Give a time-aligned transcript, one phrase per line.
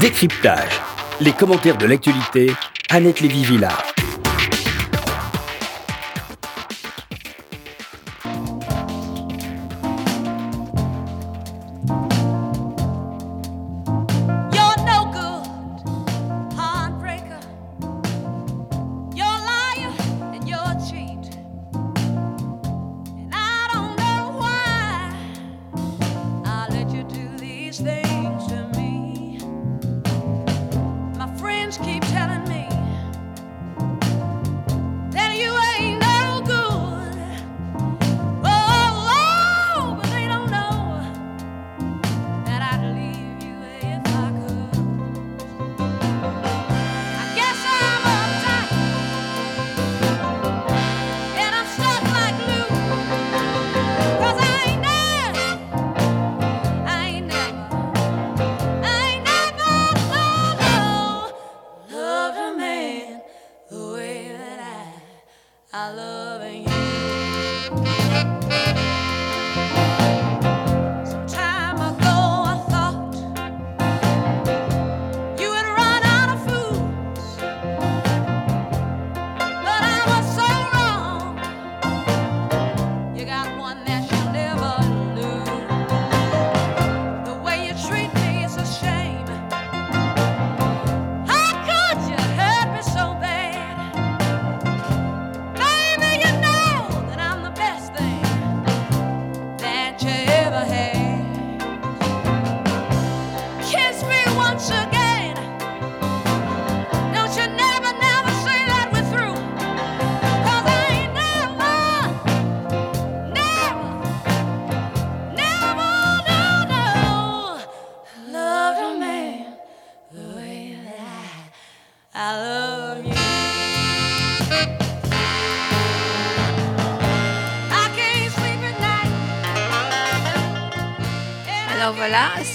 [0.00, 0.80] Décryptage.
[1.20, 2.50] Les commentaires de l'actualité,
[2.90, 3.95] Annette Lévy-Villard.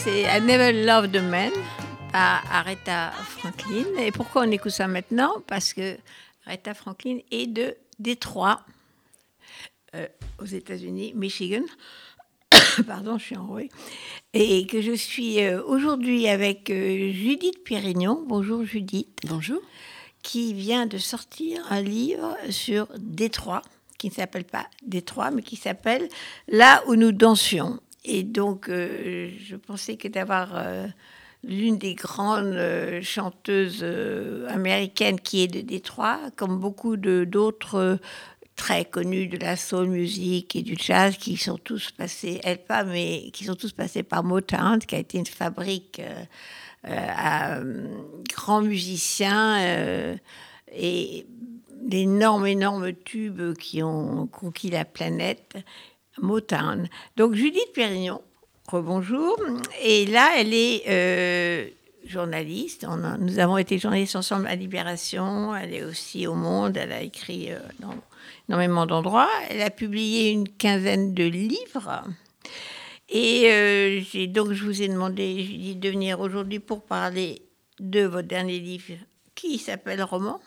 [0.04, 1.52] C'est I Never Loved a Man
[2.12, 3.86] par Aretha Franklin.
[4.00, 5.44] Et pourquoi on écoute ça maintenant?
[5.46, 5.96] Parce que
[6.48, 8.62] Aretha Franklin est de Détroit,
[9.94, 10.08] euh,
[10.40, 11.62] aux États-Unis, Michigan.
[12.88, 13.70] Pardon, je suis enrouée.
[14.34, 18.24] Et que je suis euh, aujourd'hui avec euh, Judith Pérignon.
[18.28, 19.20] Bonjour Judith.
[19.28, 19.62] Bonjour.
[20.24, 23.62] Qui vient de sortir un livre sur Détroit,
[24.00, 26.10] qui ne s'appelle pas Détroit, mais qui s'appelle
[26.48, 27.80] Là où nous dansions.
[28.04, 30.88] Et donc, euh, je pensais que d'avoir euh,
[31.44, 33.86] l'une des grandes euh, chanteuses
[34.48, 38.00] américaines qui est de Détroit, comme beaucoup d'autres
[38.56, 42.84] très connus de la soul music et du jazz, qui sont tous passés, elle pas,
[42.84, 46.02] mais qui sont tous passés par Motown, qui a été une fabrique
[46.84, 47.60] à
[48.30, 50.18] grands musiciens
[50.72, 51.26] et
[51.82, 55.56] d'énormes, énormes tubes qui ont conquis la planète.
[56.20, 56.88] Motown.
[57.18, 58.22] Donc Judith Pérignon,
[58.68, 59.38] rebonjour.
[59.84, 61.68] Et là, elle est euh,
[62.06, 62.86] journaliste.
[62.90, 65.56] On a- nous avons été journalistes ensemble à Libération.
[65.56, 66.78] Elle est aussi au Monde.
[66.78, 67.96] Elle a écrit euh, dans
[68.50, 69.30] énormément d'endroits.
[69.50, 72.04] Elle a publié une quinzaine de livres.
[73.10, 77.42] Et euh, donc, je vous ai demandé, Judith, de venir aujourd'hui pour parler
[77.80, 78.94] de votre dernier livre
[79.36, 80.40] qui s'appelle Roman.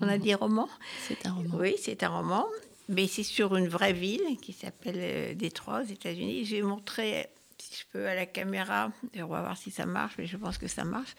[0.00, 0.68] On a dit roman
[1.08, 1.56] C'est un roman.
[1.58, 2.44] oui, c'est un roman,
[2.88, 6.44] mais c'est sur une vraie ville qui s'appelle euh, Détroit aux États-Unis.
[6.44, 7.26] Je vais montrer,
[7.58, 10.36] si je peux, à la caméra, et on va voir si ça marche, mais je
[10.36, 11.14] pense que ça marche,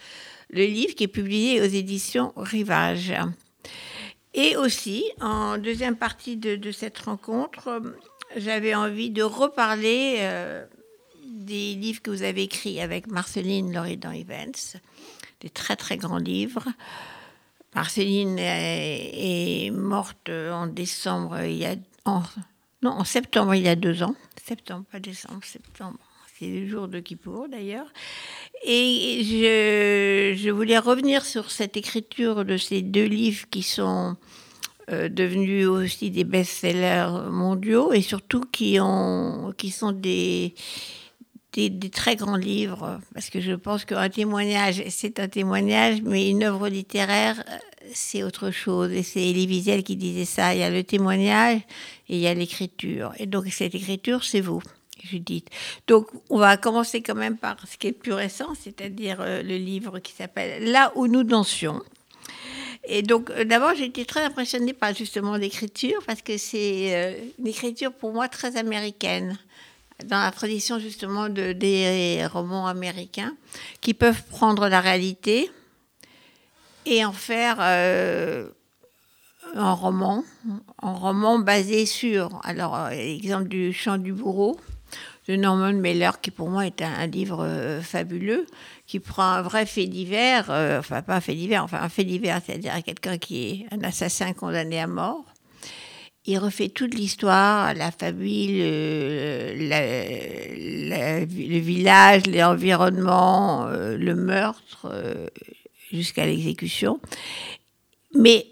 [0.50, 3.14] le livre qui est publié aux éditions Rivage.
[4.34, 7.82] Et aussi, en deuxième partie de, cette rencontre,
[8.36, 10.66] j'avais envie de reparler euh,
[11.26, 14.54] des livres que vous avez écrits avec Marceline Loridan Evans,
[15.42, 16.68] des très très grands livres.
[17.78, 22.24] Marceline est, est morte en décembre, il y a, en,
[22.82, 24.16] non, en septembre il y a deux ans.
[24.44, 26.00] Septembre, pas décembre, septembre.
[26.40, 27.86] C'est le jour de Kippour d'ailleurs.
[28.66, 34.18] Et je, je voulais revenir sur cette écriture de ces deux livres qui sont
[34.90, 40.56] euh, devenus aussi des best-sellers mondiaux et surtout qui, ont, qui sont des,
[41.58, 46.44] des, très grands livres, parce que je pense qu'un témoignage, c'est un témoignage, mais une
[46.44, 47.58] œuvre littéraire, euh,
[47.94, 48.92] c'est autre chose.
[48.92, 50.54] Et c'est Elie Wiesel qui disait ça.
[50.54, 51.62] Il y a le témoignage
[52.10, 53.14] et il y a l'écriture.
[53.18, 54.62] Et donc, cette écriture, c'est vous,
[55.04, 55.50] Judith.
[55.88, 59.58] Donc, on va commencer quand même par ce qui est plus récent, c'est-à-dire euh, le
[59.58, 61.82] livre qui s'appelle Là où nous dansions.
[62.88, 67.14] Et donc, euh, d'abord, j'ai été très impressionnée par justement l'écriture, parce que c'est euh,
[67.38, 69.38] une écriture pour moi très américaine.
[70.06, 73.36] Dans la tradition justement de, des romans américains,
[73.82, 75.50] qui peuvent prendre la réalité
[76.86, 78.50] et en faire euh,
[79.56, 80.24] un roman,
[80.82, 84.60] un roman basé sur, alors, exemple du Chant du bourreau
[85.28, 88.48] de Norman Mailer, qui pour moi est un, un livre euh, fabuleux,
[88.86, 92.06] qui prend un vrai fait divers, euh, enfin pas un fait divers, enfin un fait
[92.06, 95.26] divers, c'est-à-dire quelqu'un qui est un assassin condamné à mort.
[96.30, 104.88] Il refait toute l'histoire, la famille, le, la- la- le village, l'environnement, euh, le meurtre,
[104.92, 105.28] euh,
[105.92, 107.00] jusqu'à l'exécution.
[108.14, 108.48] Mais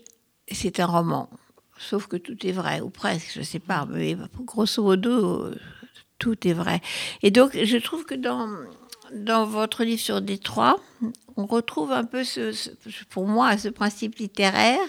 [0.52, 1.30] c'est un roman.
[1.78, 5.50] Sauf que tout est vrai, ou presque, je ne sais pas, mais grosso modo,
[6.18, 6.80] tout est vrai.
[7.24, 8.48] Et donc, je trouve que dans,
[9.14, 10.80] dans votre livre sur Détroit,
[11.36, 12.70] on retrouve un peu, ce-
[13.10, 14.80] pour moi, ce principe littéraire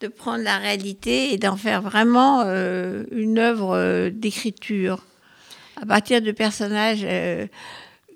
[0.00, 5.04] de prendre la réalité et d'en faire vraiment euh, une œuvre euh, d'écriture
[5.80, 7.46] à partir de personnages euh,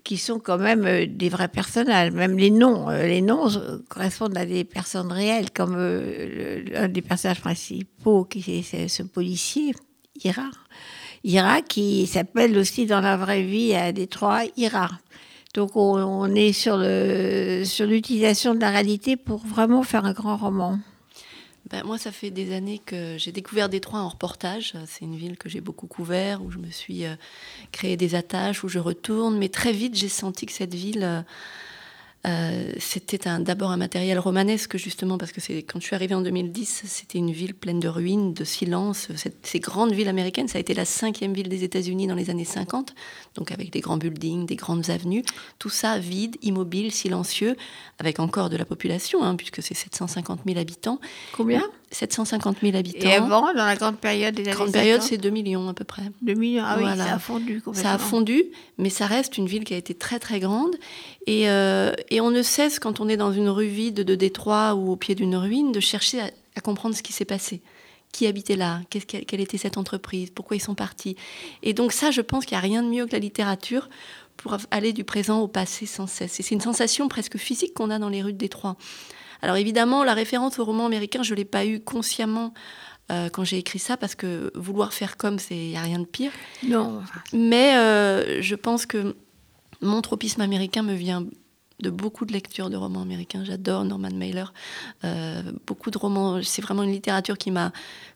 [0.03, 2.11] qui sont quand même des vrais personnages.
[2.13, 3.49] Même les noms, les noms
[3.89, 9.03] correspondent à des personnes réelles, comme euh, le- un des personnages principaux, qui est ce
[9.03, 9.75] policier,
[10.23, 10.51] Ira.
[11.25, 14.91] Ira, qui s'appelle aussi dans la vraie vie à Détroit, Ira.
[15.55, 20.37] Donc on, est sur le sur l'utilisation de la réalité pour vraiment faire un grand
[20.37, 20.79] roman.
[21.71, 24.75] Ben, moi, ça fait des années que j'ai découvert Détroit en reportage.
[24.87, 27.15] C'est une ville que j'ai beaucoup couvert, où je me suis euh,
[27.73, 29.39] créé des attaches, où je retourne.
[29.39, 31.25] Mais très vite, j'ai senti que cette ville,
[32.26, 36.85] euh, c'était d'abord un matériel romanesque, justement, parce que quand je suis arrivée en 2010,
[36.87, 39.09] c'était une ville pleine de ruines, de silence.
[39.43, 42.44] Ces grandes villes américaines, ça a été la cinquième ville des États-Unis dans les années
[42.44, 42.94] 50,
[43.35, 45.25] donc avec des grands buildings, des grandes avenues.
[45.59, 47.56] Tout ça vide, immobile, silencieux,
[47.99, 51.00] avec encore de la population, hein, puisque c'est 750 000 habitants.
[51.37, 51.62] Combien?
[51.94, 53.08] 750 000 habitants.
[53.08, 55.75] Et avant, dans la grande période des années Grande période, 50, c'est 2 millions à
[55.75, 56.02] peu près.
[56.23, 56.64] 2 millions.
[56.67, 57.06] Ah oui, Voilà.
[57.06, 57.91] ça a fondu complètement.
[57.91, 58.44] Ça a fondu,
[58.79, 60.75] mais ça reste une ville qui a été très très grande.
[61.26, 64.75] Et, euh, et on ne cesse, quand on est dans une rue vide de Détroit
[64.75, 67.62] ou au pied d'une ruine, de chercher à, à comprendre ce qui s'est passé.
[68.12, 68.81] Qui habitait là?
[68.91, 70.31] Qu'est-ce qu'elle- Quelle était cette entreprise?
[70.32, 71.17] Pourquoi ils sont partis?
[71.64, 73.88] Et donc ça, je pense qu'il n'y a rien de mieux que la littérature
[74.37, 76.38] pour aller du présent au passé sans cesse.
[76.38, 78.76] Et c'est une sensation presque physique qu'on a dans les rues de Détroit.
[79.44, 82.55] Alors évidemment, la référence au roman américain, je ne l'ai pas eue consciemment
[83.12, 86.06] euh, quand j'ai écrit ça, parce que vouloir faire comme, il n'y a rien de
[86.06, 86.32] pire.
[86.67, 87.02] Non,
[87.35, 89.14] Mais euh, je pense que
[89.82, 91.26] mon tropisme américain me vient
[91.82, 93.44] de beaucoup de lectures de romans américains.
[93.44, 94.55] J'adore Norman Mailer.
[95.05, 96.41] Euh, beaucoup de romans.
[96.43, 97.70] C'est vraiment une littérature qui m'a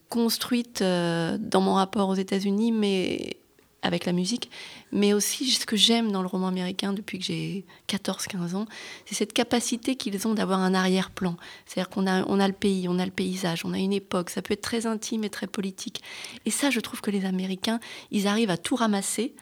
[0.09, 3.37] construite dans mon rapport aux États-Unis, mais
[3.83, 4.51] avec la musique.
[4.93, 8.67] Mais aussi, ce que j'aime dans le roman américain depuis que j'ai 14-15 ans,
[9.07, 11.37] c'est cette capacité qu'ils ont d'avoir un arrière-plan.
[11.67, 14.31] C'est-à-dire qu'on a, on a le pays, on a le paysage, on a une époque.
[14.31, 16.03] Ça peut être très intime et très politique.
[16.45, 17.81] Et ça, je trouve que les Américains,
[18.11, 19.35] ils arrivent à tout ramasser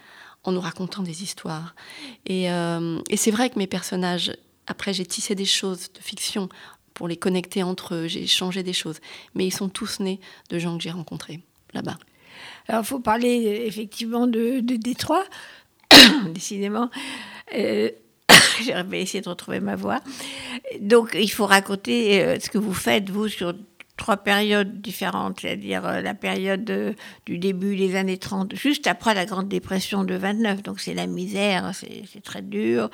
[0.45, 1.75] en nous racontant des histoires.
[2.25, 4.33] Et, euh, et c'est vrai que mes personnages,
[4.67, 6.49] après j'ai tissé des choses de fiction
[6.95, 9.01] pour les connecter entre eux, j'ai changé des choses,
[9.35, 10.19] mais ils sont tous nés
[10.49, 11.41] de gens que j'ai rencontrés
[11.75, 11.99] là-bas.
[12.69, 15.25] Alors, il faut parler euh, effectivement de, de Détroit,
[16.35, 16.91] décidément.
[17.55, 17.91] Euh,
[18.65, 20.01] J'avais essayé de retrouver ma voix.
[20.81, 23.55] Donc, il faut raconter euh, ce que vous faites, vous, sur
[23.97, 26.95] trois périodes différentes, c'est-à-dire euh, la période
[27.25, 31.07] du début des années 30, juste après la Grande Dépression de 29, donc c'est la
[31.07, 32.91] misère, c'est c'est très dur.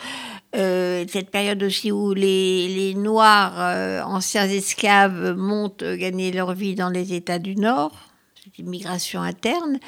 [0.54, 7.14] Cette période aussi où les, les Noirs, anciens esclaves, montent gagner leur vie dans les
[7.14, 8.12] États du Nord,
[8.59, 9.78] migration interne,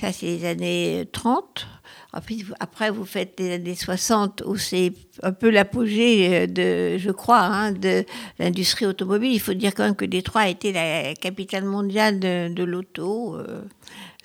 [0.00, 1.66] ça c'est les années 30.
[2.12, 4.92] Ensuite, vous- Après, vous faites les années 60 où c'est
[5.24, 8.04] un peu l'apogée euh, de, je crois, hein, de
[8.38, 9.32] l'industrie automobile.
[9.32, 13.36] Il faut dire quand même que Détroit a été la capitale mondiale de, l'auto.
[13.36, 13.62] euh,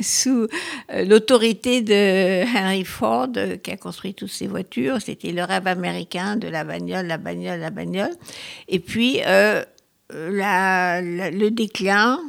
[0.00, 0.46] sous
[0.92, 3.28] euh, l'autorité de Henry Ford
[3.62, 5.02] qui a construit toutes ces voitures.
[5.02, 8.12] C'était le rêve américain de la bagnole, la bagnole, la bagnole.
[8.68, 9.62] Et puis euh,
[10.12, 12.20] la- la- le déclin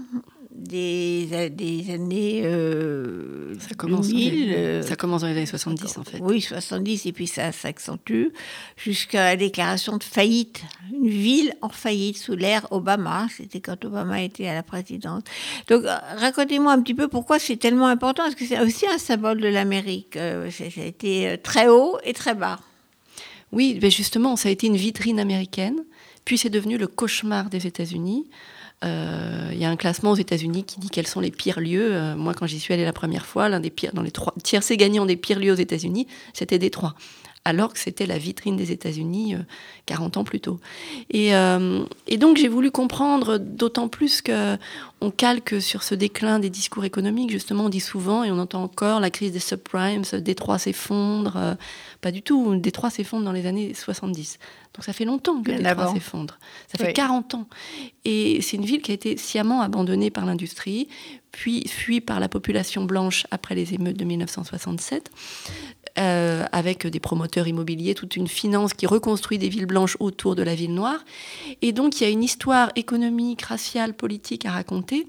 [0.53, 5.45] des, des années euh, Ça commence, dans 2000, les, euh, ça commence dans les années
[5.47, 6.19] 70 en fait.
[6.21, 8.27] oui, 70, et puis ça s'accentue
[8.77, 10.61] jusqu'à la déclaration de faillite.
[10.93, 13.27] Une ville en faillite sous l'ère Obama.
[13.35, 15.23] C'était quand Obama était à la présidence.
[15.67, 15.83] Donc,
[16.17, 19.47] racontez-moi un petit peu pourquoi c'est tellement important, parce que c'est aussi un symbole de
[19.47, 20.15] l'Amérique.
[20.15, 22.59] Euh, ça ça a été euh, très haut et très bas?
[23.51, 25.83] Oui, ben justement, ça a été une vitrine américaine,
[26.25, 28.29] puis c'est devenu le cauchemar des États-Unis.
[28.83, 31.93] Euh, Il y a un classement aux États-Unis qui dit quels sont les pires lieux.
[31.93, 34.33] Euh, moi, quand j'y suis allée la première fois, l'un des pires, dans les trois
[34.43, 36.95] tiercés gagnants des pires lieux aux États-Unis, c'était Détroit.
[37.45, 39.39] Alors que c'était la vitrine des États-Unis euh,
[39.87, 40.59] 40 ans plus tôt.
[41.09, 44.57] Et, euh, et donc j'ai voulu comprendre, d'autant plus que
[45.01, 47.31] on calque sur ce déclin des discours économiques.
[47.31, 51.35] Justement, on dit souvent, et on entend encore, la crise des subprimes, Détroit s'effondre.
[51.37, 51.55] euh,
[52.01, 54.37] pas du tout, Détroit s'effondre dans les années 70.
[54.73, 56.39] Donc ça fait longtemps que Détroit s'effondre.
[56.67, 56.93] Ça fait Oui.
[56.93, 57.47] 40 ans.
[58.05, 60.87] Et c'est une ville qui a été sciemment abandonnée par l'industrie,
[61.31, 65.11] puis fuie par la population blanche après les émeutes de 1967
[65.99, 70.43] euh, avec des promoteurs immobiliers, toute une finance qui reconstruit des villes blanches autour de
[70.43, 71.03] la ville noire.
[71.61, 75.05] Et donc il y a une histoire économique, raciale, politique à raconter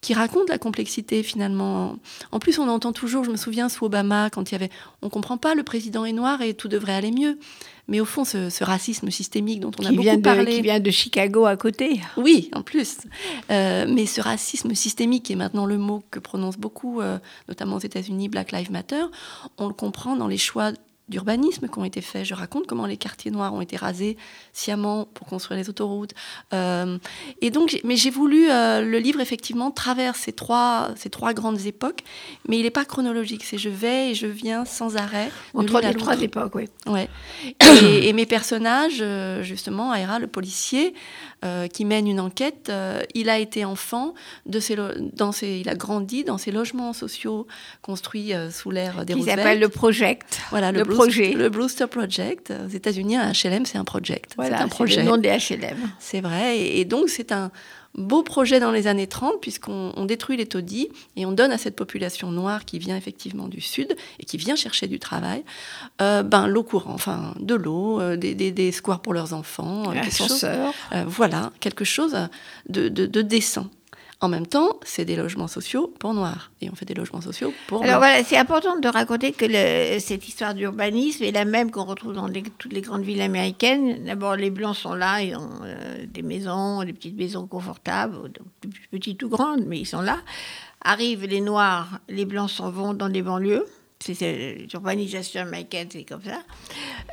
[0.00, 1.96] qui raconte la complexité finalement.
[2.30, 4.70] En plus, on entend toujours, je me souviens sous Obama, quand il y avait,
[5.02, 7.38] on comprend pas, le président est noir et tout devrait aller mieux.
[7.88, 10.78] Mais au fond, ce, ce racisme systémique dont on a beaucoup de, parlé, qui vient
[10.78, 12.00] de Chicago à côté.
[12.18, 12.98] oui, en plus.
[13.50, 17.76] Euh, mais ce racisme systémique, qui est maintenant le mot que prononcent beaucoup, euh, notamment
[17.76, 19.04] aux États-Unis, Black Lives Matter,
[19.56, 20.72] on le comprend dans les choix
[21.08, 22.24] d'urbanisme qui ont été faits.
[22.24, 24.16] Je raconte comment les quartiers noirs ont été rasés
[24.52, 26.12] sciemment pour construire les autoroutes.
[26.52, 26.98] Euh,
[27.40, 31.66] et donc, mais j'ai voulu, euh, le livre effectivement traverse ces trois, ces trois grandes
[31.66, 32.00] époques,
[32.48, 33.44] mais il n'est pas chronologique.
[33.44, 35.30] C'est je vais et je viens sans arrêt.
[35.54, 36.64] Entre l'une à trois époques, oui.
[36.86, 37.08] Ouais.
[37.82, 40.94] Et, et mes personnages, euh, justement, Aira, le policier,
[41.44, 44.14] euh, qui mène une enquête, euh, il a été enfant,
[44.46, 44.76] de ses
[45.12, 47.46] dans ses, il a grandi dans ces logements sociaux
[47.80, 49.38] construits euh, sous l'ère des Roosevelt.
[49.38, 50.40] s'appelle le Project.
[50.50, 51.34] voilà, le, projet.
[51.34, 52.52] Le Brewster Project.
[52.66, 54.32] Aux États-Unis, un HLM, c'est un project.
[54.36, 55.02] Voilà, c'est un projet.
[55.02, 55.76] le nom des HLM.
[56.00, 56.58] C'est vrai.
[56.58, 57.52] Et, et donc, c'est un
[57.98, 61.58] beau projet dans les années 30, puisqu'on on détruit les taudis et on donne à
[61.58, 65.44] cette population noire qui vient effectivement du Sud et qui vient chercher du travail,
[66.00, 69.90] euh, ben, l'eau courante, enfin, de l'eau, euh, des, des, des squares pour leurs enfants.
[69.90, 70.44] euh, quelque chose-
[70.92, 72.16] euh, voilà, quelque chose
[72.68, 73.66] de, de, de décent.
[74.20, 76.50] En même temps, c'est des logements sociaux pour noirs.
[76.60, 78.10] Et on fait des logements sociaux pour Alors blancs.
[78.10, 82.14] voilà, c'est important de raconter que le- cette histoire d'urbanisme est la même qu'on retrouve
[82.14, 84.04] dans les- toutes les grandes villes américaines.
[84.04, 88.16] D'abord, les blancs sont là, ils ont euh, des maisons, des petites maisons confortables,
[88.90, 90.18] petites ou grandes, mais ils sont là.
[90.82, 93.66] Arrivent les noirs, les blancs s'en vont dans les banlieues.
[94.00, 96.40] C'est c'est l'urbanisation américaine, c'est comme ça.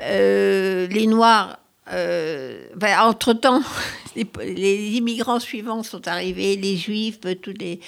[0.04, 1.60] Euh, les noirs,
[1.92, 3.62] euh, ben, entre-temps,
[4.16, 7.80] les, les immigrants suivants sont arrivés, les juifs, les,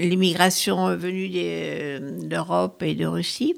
[0.00, 3.54] l'immigration venue des- d'Europe et de Russie.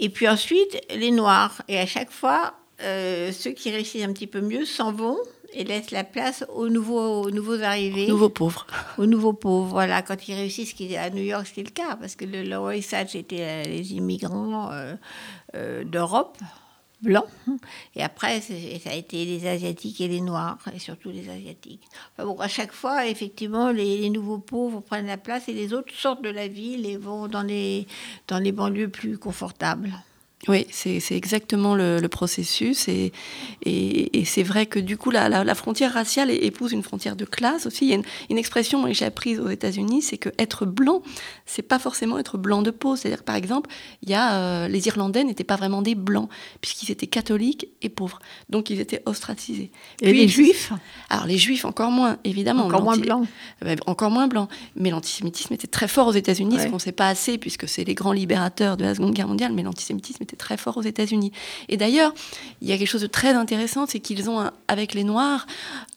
[0.00, 1.62] Et puis ensuite, les noirs.
[1.68, 5.18] Et à chaque fois, euh, ceux qui réussissent un petit peu mieux s'en vont
[5.52, 8.66] et laissent la place aux nouveaux, aux nouveaux arrivés Nouveaux pauvres.
[8.98, 9.68] aux nouveaux pauvres.
[9.70, 12.90] Voilà, quand ils réussissent, à New York, c'était le cas, parce que le Lower East
[12.90, 14.94] Side, c'était euh, les immigrants euh,
[15.54, 16.36] euh, d'Europe,
[17.02, 17.26] blancs.
[17.96, 21.82] Et après, ça a été les Asiatiques et les Noirs, et surtout les Asiatiques.
[22.12, 25.72] Enfin bon, à chaque fois, effectivement, les, les nouveaux pauvres prennent la place et les
[25.72, 27.86] autres sortent de la ville et vont dans les,
[28.28, 29.92] dans les banlieues plus confortables.
[30.48, 32.88] Oui, c'est exactement le, le processus.
[32.88, 33.12] Et,
[33.64, 37.16] et, et c'est vrai que du coup, la, la, la frontière raciale épouse une frontière
[37.16, 37.86] de classe aussi.
[37.86, 41.02] Il y a une, une expression que j'ai apprise aux États-Unis, c'est que être blanc,
[41.46, 42.96] c'est pas forcément être blanc de peau.
[42.96, 43.70] C'est-à-dire, par exemple,
[44.02, 46.28] il y a, euh, les Irlandais n'étaient pas vraiment des blancs,
[46.60, 48.18] puisqu'ils étaient catholiques et pauvres.
[48.50, 49.70] Donc, ils étaient ostracisés.
[50.02, 50.72] Et les Juifs,
[51.08, 52.66] Alors, les Juifs, encore moins, évidemment.
[52.66, 53.26] encore moins blancs.
[53.64, 54.48] euh, encore moins blanc.
[54.76, 56.68] Mais l'antisémitisme était très fort aux États-Unis, ce Ouais.
[56.68, 59.52] qu'on ne sait pas assez, puisque c'est les grands libérateurs de la Seconde Guerre mondiale,
[59.54, 61.32] mais l'antisémitisme était très fort aux États-Unis.
[61.68, 62.12] Et d'ailleurs,
[62.60, 65.46] il y a quelque chose de très intéressant, c'est qu'ils ont, avec les Noirs,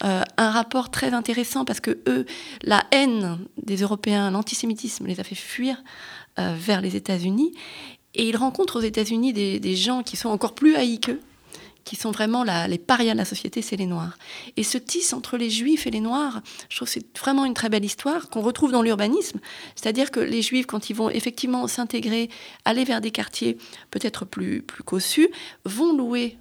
[0.03, 2.25] euh, un rapport très intéressant, parce que eux,
[2.63, 5.83] la haine des Européens, l'antisémitisme les a fait fuir
[6.39, 7.53] euh, vers les États-Unis.
[8.15, 11.19] Et ils rencontrent aux États-Unis des, des gens qui sont encore plus haïs qu'eux,
[11.87, 14.17] qui sont vraiment la- les parias de la société, c'est les Noirs.
[14.57, 17.53] Et ce tisse entre les Juifs et les Noirs, je trouve que c'est vraiment une
[17.53, 19.39] très belle histoire qu'on retrouve dans l'urbanisme.
[19.75, 22.29] C'est-à-dire que les Juifs, quand ils vont effectivement s'intégrer,
[22.65, 23.57] aller vers des quartiers
[23.89, 25.29] peut-être plus, plus cossus,
[25.63, 26.37] vont louer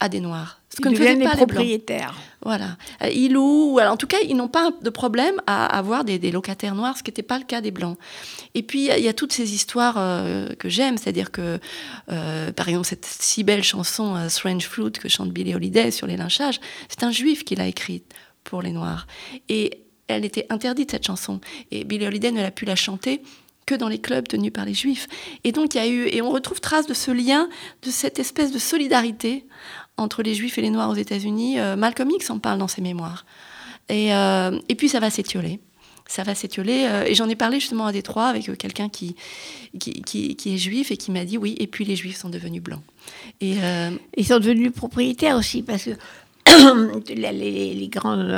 [0.00, 0.60] à des Noirs.
[0.78, 2.14] Ce que ne faisaient pas les propriétaires.
[2.44, 2.76] Voilà.
[3.02, 6.18] Euh, Ils louent, alors, en tout cas, ils n'ont pas de problème à avoir des,
[6.18, 7.98] des locataires noirs, ce qui n'était pas le cas des Blancs.
[8.54, 11.30] Et puis, il y a- il y, a toutes ces histoires euh, que j'aime, c'est-à-dire
[11.30, 11.58] que,
[12.10, 16.06] euh, par exemple, cette si belle chanson euh, Strange Fruit que chante Billie Holiday sur
[16.06, 19.06] les lynchages, c'est un juif qui l'a écrite pour les Noirs.
[19.48, 21.40] Et elle était interdite, cette chanson.
[21.70, 23.20] Et Billie Holiday ne l'a pu la chanter
[23.66, 25.06] que dans les clubs tenus par les juifs.
[25.44, 27.50] Et donc, il y a eu, et on retrouve trace de ce lien,
[27.82, 29.44] de cette espèce de solidarité
[29.98, 31.58] entre les juifs et les noirs aux États-Unis.
[31.58, 33.26] Euh, Malcolm X en parle dans ses mémoires.
[33.88, 35.60] Et, euh, et puis, ça va s'étioler.
[36.06, 36.86] Ça va s'étioler.
[36.88, 39.14] euh, et j'en ai parlé justement à Détroit avec quelqu'un qui,
[39.78, 42.62] qui, qui, est juif et qui m'a dit oui, et puis les juifs sont devenus
[42.62, 42.82] blancs.
[43.40, 43.56] Et
[44.16, 45.90] Ils sont devenus propriétaires aussi parce que
[47.14, 48.30] les, les- les grandes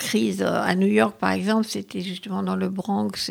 [0.00, 3.30] crise euh, à New York, par exemple, c'était justement dans le Bronx,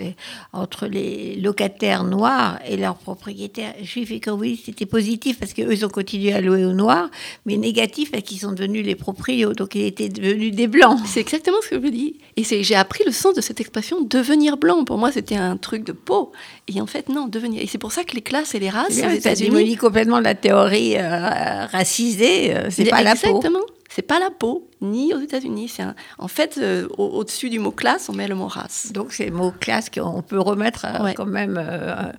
[0.53, 4.11] entre les locataires noirs et leurs propriétaires juifs.
[4.11, 7.09] Et oui, c'était positif parce qu'eux, ils ont continué à louer aux noirs,
[7.45, 10.99] mais négatif parce qu'ils sont devenus les proprios, donc ils étaient devenus des blancs.
[11.05, 12.17] C'est exactement ce que je vous dis.
[12.37, 14.85] Et j'ai appris le sens de cette expression devenir blanc.
[14.85, 16.31] Pour moi, c'était un truc de peau.
[16.67, 17.61] Et en fait, non, devenir.
[17.61, 20.35] Et c'est pour ça que les classes et les races aux Ça démolit complètement la
[20.35, 23.27] théorie euh, racisée, euh, c'est pas la peau.
[23.27, 23.65] Exactement.
[23.91, 25.67] C'est pas la peau, ni aux États-Unis.
[25.67, 28.91] C'est un- En fait, euh, au- au-dessus du mot classe, on met le mot race.
[28.93, 31.13] Donc c'est le mot classe qu'on peut remettre euh, Ouais.
[31.15, 32.11] quand même euh,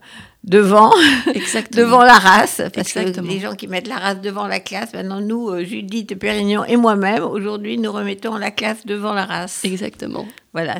[0.45, 0.91] devant,
[1.73, 2.63] devant la race.
[2.75, 3.27] Parce Exactement.
[3.29, 6.65] que les gens qui mettent la race devant la classe, maintenant nous, euh, Judith Pérignon
[6.65, 9.61] et moi-même, aujourd'hui, nous remettons la classe devant la race.
[9.65, 10.27] Exactement.
[10.53, 10.79] Voilà.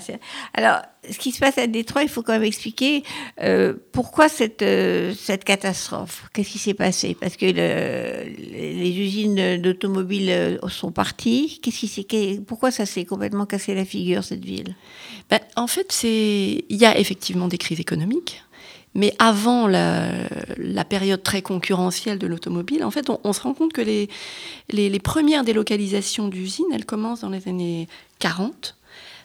[0.55, 3.05] Alors, ce qui se passe à Détroit, il faut quand même expliquer
[3.41, 6.25] euh, pourquoi cette, euh, cette catastrophe?
[6.33, 7.17] Qu'est-ce qui s'est passé?
[7.21, 11.61] Parce que le- les usines d'automobiles sont parties.
[11.63, 14.75] Qu'est-ce qui s'est, qu'est- pourquoi ça s'est complètement cassé la figure, cette ville?
[15.31, 18.43] Ben, en fait, c'est il y a effectivement des crises économiques,
[18.95, 20.09] mais avant la,
[20.57, 24.09] la période très concurrentielle de l'automobile, en fait, on, on se rend compte que les,
[24.71, 27.87] les, les premières délocalisations d'usines, elles commencent dans les années
[28.19, 28.77] 40.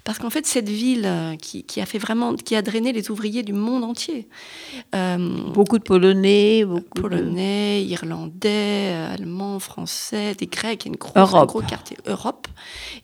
[0.03, 3.09] Parce qu'en fait, cette ville euh, qui, qui a fait vraiment, qui a drainé les
[3.09, 4.27] ouvriers du monde entier,
[4.93, 5.17] euh,
[5.51, 10.93] Beaucoup de Polonais, beaucoup de- polonais, irlandais, euh, allemands, français, des grecs, il y a
[10.93, 11.41] une grosse, Europe.
[11.41, 12.47] un gros quartier Europe.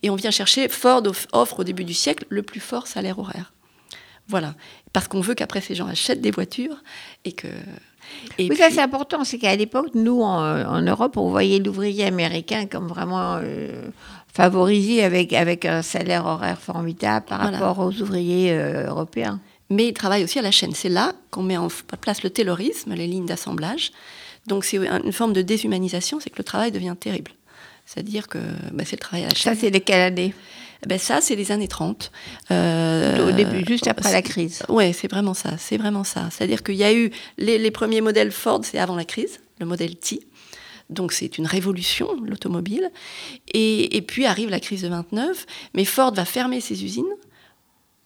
[0.04, 3.18] Et on vient chercher, Ford off- offre au début du siècle le plus fort salaire
[3.18, 3.52] horaire.
[4.28, 4.54] Voilà.
[4.92, 6.76] Parce qu'on veut qu'après ces gens achètent des voitures
[7.24, 7.48] et que.
[8.38, 12.04] Et oui, ça c'est important, c'est qu'à l'époque, nous, en, en Europe, on voyait l'ouvrier
[12.04, 13.88] américain comme vraiment euh,
[14.34, 17.58] favorisé avec, avec un salaire horaire formidable par Voilà.
[17.58, 19.40] rapport aux ouvriers euh, européens.
[19.70, 20.74] mais il travaille aussi à la chaîne.
[20.74, 21.68] C'est là qu'on met en
[22.00, 23.92] place le taylorisme, les lignes d'assemblage.
[24.46, 27.30] Donc c'est une forme de déshumanisation, c'est que le travail devient terrible.
[27.86, 28.38] C'est-à-dire que
[28.72, 29.54] bah, c'est le travail à la chaîne.
[29.54, 30.32] Ça, c'est les Canadiens,
[30.86, 32.10] Ben ça, c'est les années 30.
[32.50, 34.62] Euh, au début, juste après la crise.
[34.68, 35.56] Ouais, c'est vraiment ça.
[35.58, 36.28] C'est vraiment ça.
[36.30, 39.66] C'est-à-dire qu'il y a eu les, les premiers modèles Ford, c'est avant la crise, le
[39.66, 40.20] modèle T.
[40.90, 42.90] Donc c'est une révolution, l'automobile.
[43.52, 47.04] Et, et puis arrive la crise de 29, mais Ford va fermer ses usines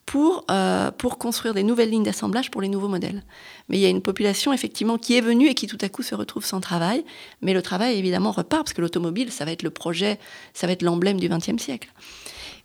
[0.06, 3.24] pour, euh, pour construire des nouvelles lignes d'assemblage pour les nouveaux modèles.
[3.68, 6.02] Mais il y a une population effectivement qui est venue et qui tout à coup
[6.02, 7.04] se retrouve sans travail.
[7.42, 10.18] Mais le travail évidemment repart parce que l'automobile, ça va être le projet,
[10.54, 11.92] ça va être l'emblème du XXe siècle.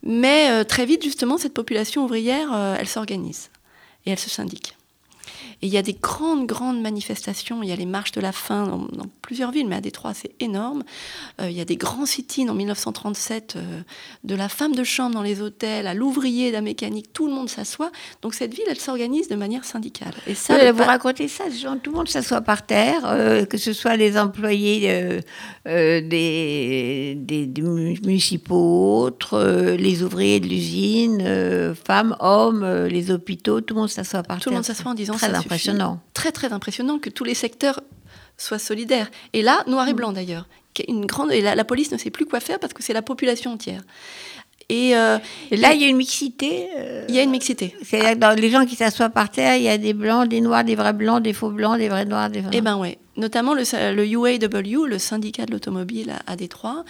[0.04, 3.50] Mais euh, très vite, justement, cette population ouvrière, euh, elle s'organise
[4.06, 4.78] et elle se syndique.
[5.62, 7.62] Et il y a des grandes, grandes manifestations.
[7.64, 10.14] Il y a les marches de la faim dans, dans plusieurs villes, mais à Détroit,
[10.14, 10.84] c'est énorme.
[11.40, 13.82] Euh, il y a des grands sit-ins en 1937, euh,
[14.24, 17.50] de la femme de chambre dans les hôtels à l'ouvrier, la mécanique, tout le monde
[17.50, 17.92] s'assoit.
[18.22, 20.14] Donc cette ville, elle s'organise de manière syndicale.
[20.28, 23.58] Et ça, Oui, vous racontez ça, genre, tout le monde s'assoit par terre, euh, que
[23.58, 25.20] ce soit les employés
[25.66, 33.74] des, des, des mu- municipaux, autres, les ouvriers de l'usine, femmes, hommes, les hôpitaux, tout
[33.76, 34.52] le monde s'assoit par Tout terre.
[34.52, 35.48] le monde s'assoit en disant ça suffit.
[35.48, 36.00] impressionnant.
[36.14, 37.82] Très très impressionnant que tous les secteurs
[38.38, 39.10] soient solidaires.
[39.34, 39.90] Et là, noir Mm.
[39.90, 40.48] et blanc d'ailleurs.
[40.88, 43.02] Une grande et la, la police ne sait plus quoi faire parce que c'est la
[43.02, 43.82] population entière.
[44.70, 45.18] Et euh,
[45.52, 46.70] Et là, il y a une mixité.
[46.78, 47.76] euh, il y a une mixité.
[47.84, 50.40] C'est-à-dire que dans les gens qui s'assoient par terre, il y a des blancs, des
[50.40, 52.52] noirs, des vrais blancs, des faux blancs, des vrais noirs, des vrais.
[52.54, 52.98] Eh ben ouais.
[53.18, 53.64] Notamment le,
[53.94, 56.86] le UAW, le syndicat de l'automobile à, à Détroit,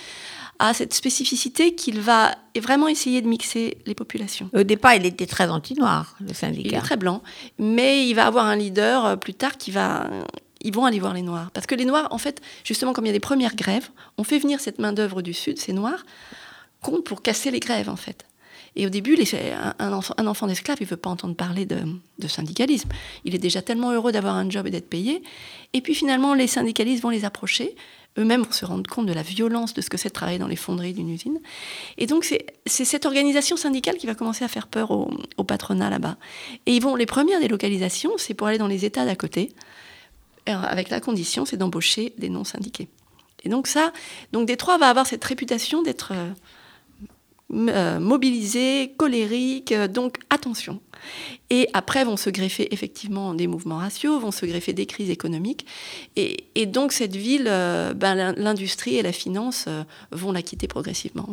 [0.68, 4.50] a cette spécificité qu'il va vraiment essayer de mixer les populations.
[4.54, 6.78] Au départ, il était très anti-noir, le Il syndicat.
[6.78, 7.22] est très blanc,
[7.60, 10.10] mais il va avoir un leader euh, plus tard qui va.
[10.64, 11.50] Ils vont aller voir les Noirs.
[11.52, 14.24] Parce que les Noirs, en fait, justement, comme il y a des premières grèves, on
[14.24, 16.06] fait venir cette main-d'œuvre du Sud, ces Noirs,
[16.82, 18.26] con pour casser les grèves, en fait.
[18.76, 21.36] Et au début, les- un, un enfant, un enfant d'esclave, il ne veut pas entendre
[21.36, 21.80] parler de,
[22.20, 22.90] de syndicalisme.
[23.26, 25.24] Il est déjà tellement heureux d'avoir un job et d'être payé.
[25.74, 27.76] Et puis finalement, les syndicalistes vont les approcher.
[28.18, 30.48] Eux-mêmes vont se rendre compte de la violence de ce que c'est de travailler dans
[30.48, 31.40] les fonderies d'une usine.
[31.98, 36.18] Et donc, c'est cette organisation syndicale qui va commencer à faire peur au, patronat là-bas.
[36.66, 39.54] Et ils vont, les premières délocalisations, c'est pour aller dans les États d'à côté,
[40.46, 42.90] avec la condition, c'est d'embaucher des non-syndiqués.
[43.44, 43.92] Et donc ça,
[44.32, 46.32] donc Détroit va avoir cette réputation d'être euh,
[47.54, 50.80] euh, mobilisé, colérique, euh, donc attention.
[51.50, 55.66] Et après vont se greffer effectivement des mouvements raciaux, vont se greffer des crises économiques.
[56.16, 60.68] Et, donc cette ville, euh, ben, l'in- l'industrie et la finance euh, vont la quitter
[60.68, 61.28] progressivement.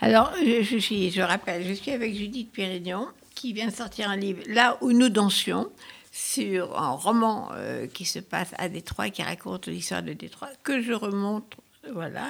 [0.00, 4.16] Alors, je, suis, je rappelle, je suis avec Judith Pérignon, qui vient de sortir un
[4.16, 5.68] livre, Là où nous dansions,
[6.12, 10.80] sur un roman euh, qui se passe à Détroit, qui raconte l'histoire de Détroit, que
[10.80, 11.54] je remonte,
[11.92, 12.26] voilà,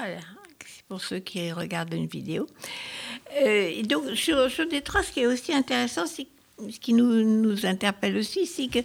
[0.89, 2.47] pour ceux qui regardent une vidéo.
[3.43, 6.27] Et donc, sur, sur Détroit, ce qui est aussi intéressant, c'est
[6.71, 8.81] ce qui nous, nous interpelle aussi, c'est que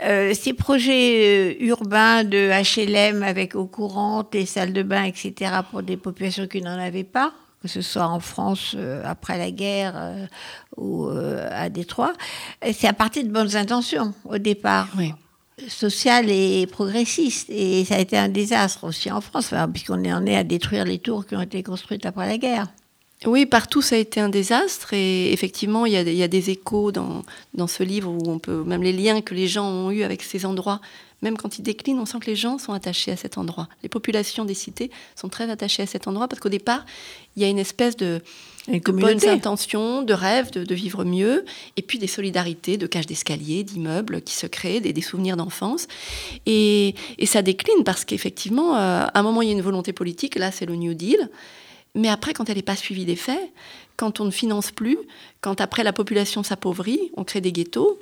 [0.00, 5.52] euh, ces projets euh, urbains de HLM avec eau courante, des salles de bain, etc.,
[5.70, 9.50] pour des populations qui n'en avaient pas, que ce soit en France euh, après la
[9.50, 10.26] guerre euh,
[10.76, 12.14] ou à Détroit.
[12.72, 14.88] C'est à partir de bonnes intentions au départ.
[14.96, 15.12] Oui.
[15.68, 17.50] Social et progressiste.
[17.50, 20.84] Et ça a été un désastre aussi en France, puisqu'on est en est à détruire
[20.84, 22.66] les tours qui ont été construites après la guerre.
[23.26, 26.22] Oui, partout ça a été un désastre et effectivement il y a, des- il y
[26.22, 27.22] a des échos dans,
[27.54, 30.22] dans ce livre où on peut même les liens que les gens ont eus avec
[30.22, 30.80] ces endroits,
[31.22, 33.68] même quand ils déclinent, on sent que les gens sont attachés à cet endroit.
[33.84, 36.84] Les populations des cités sont très attachées à cet endroit parce qu'au départ
[37.36, 38.20] il y a une espèce de,
[38.68, 41.44] Une de bonnes intentions, de rêves, de, de vivre mieux,
[41.76, 45.86] et puis des solidarités, de cages d'escalier, d'immeubles qui se créent, des, des souvenirs d'enfance.
[46.46, 49.92] Et, et ça décline parce qu'effectivement, euh, à un moment, il y a une volonté
[49.94, 51.30] politique, là, c'est le New Deal.
[51.94, 53.52] Mais après, quand elle n'est pas suivie des faits,
[53.96, 54.98] quand on ne finance plus,
[55.40, 57.98] quand après la population s'appauvrit, on crée des ghettos.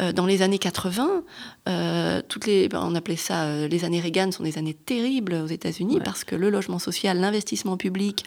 [0.00, 1.22] Euh, dans les années 80,
[1.68, 5.34] euh, toutes les, ben, on appelait ça euh, les années Reagan, sont des années terribles
[5.34, 6.02] aux États-Unis Ouais.
[6.04, 8.24] parce que le logement social, l'investissement public,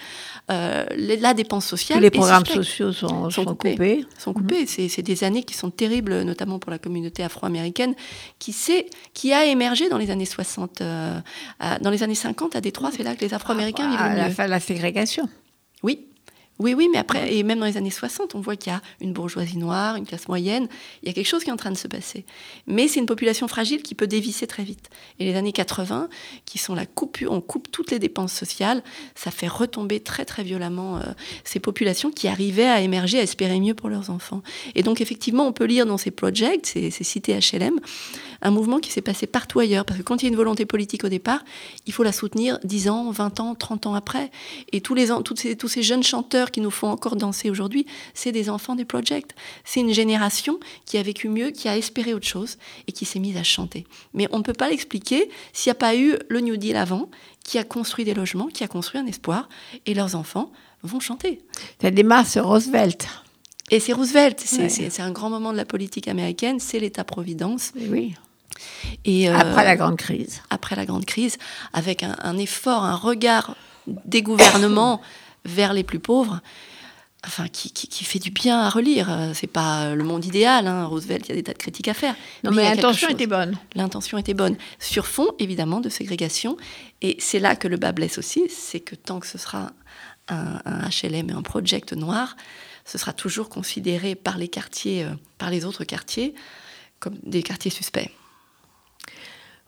[0.51, 3.71] euh, les- la dépense sociale, Tous les programmes sociaux sont, sont sont coupés.
[3.73, 4.05] coupés.
[4.17, 4.65] sont coupés.
[4.65, 7.93] C'est- C'est des années qui sont terribles, notamment pour la communauté afro-américaine,
[8.39, 8.55] qui,
[9.13, 10.81] qui a émergé dans les années 60.
[10.81, 11.19] euh,
[11.59, 14.45] à- dans les années 50, à Détroit, c'est là que les afro-américains à vivent la
[14.45, 14.49] mieux.
[14.51, 15.29] la ségrégation.
[15.83, 16.07] Oui.
[16.59, 18.81] Oui, oui, mais après, et même dans les années 60, on voit qu'il y a
[18.99, 20.67] une bourgeoisie noire, une classe moyenne,
[21.01, 22.25] il y a quelque chose qui est en train de se passer.
[22.67, 24.89] Mais c'est une population fragile qui peut dévisser très vite.
[25.19, 26.09] Et les années 80,
[26.43, 28.83] qui sont la coupure, on coupe toutes les dépenses sociales,
[29.15, 31.03] ça fait retomber très très violemment euh,
[31.45, 34.41] ces populations qui arrivaient à émerger, à espérer mieux pour leurs enfants.
[34.75, 37.79] Et donc effectivement, on peut lire dans ces projects, ces, ces cités HLM,
[38.41, 39.85] un mouvement qui s'est passé partout ailleurs.
[39.85, 41.43] Parce que quand il y a une volonté politique au départ,
[41.85, 44.31] il faut la soutenir 10 ans, 20 ans, 30 ans après.
[44.71, 48.31] Et tous, les, ces, tous ces jeunes chanteurs qui nous font encore danser aujourd'hui, c'est
[48.31, 49.31] des enfants des projects.
[49.65, 52.57] C'est une génération qui a vécu mieux, qui a espéré autre chose
[52.87, 53.85] et qui s'est mise à chanter.
[54.13, 57.09] Mais on ne peut pas l'expliquer s'il n'y a pas eu le New Deal avant,
[57.43, 59.49] qui a construit des logements, qui a construit un espoir,
[59.85, 60.51] et leurs enfants
[60.83, 61.41] vont chanter.
[61.81, 63.07] Ça démarre sur Roosevelt.
[63.71, 65.01] Et c'est Roosevelt, c'est Ouais.
[65.01, 67.71] un grand moment de la politique américaine, c'est l'État-providence.
[67.75, 68.15] Oui.
[69.05, 70.41] Et, euh, Après la grande crise.
[70.49, 71.37] après la grande crise,
[71.73, 73.55] avec un, un effort, un regard
[74.05, 75.01] des gouvernements
[75.55, 76.41] vers les plus pauvres,
[77.25, 79.09] enfin, qui, qui- qui fait du bien à relire.
[79.11, 80.85] Euh, C'est pas le monde idéal, hein.
[80.85, 82.15] Roosevelt, il y a des tas de critiques à faire.
[82.43, 83.57] Non, mais l'intention était bonne.
[83.75, 84.55] L'intention était bonne.
[84.79, 86.55] Sur fond, évidemment, de ségrégation.
[87.01, 89.71] Et c'est là que le bas blesse aussi, c'est que tant que ce sera
[90.29, 92.35] un, un HLM et un project noir,
[92.85, 96.33] ce sera toujours considéré par les quartiers, euh, par les autres quartiers,
[96.99, 98.09] comme des quartiers suspects.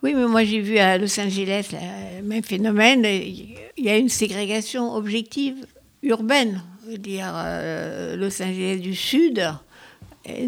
[0.03, 3.05] Oui, mais moi j'ai vu à Los Angeles le même phénomène.
[3.05, 5.65] Il y a une ségrégation objective
[6.01, 6.63] urbaine.
[6.83, 9.43] Je veux dire, euh, Los Angeles du Sud,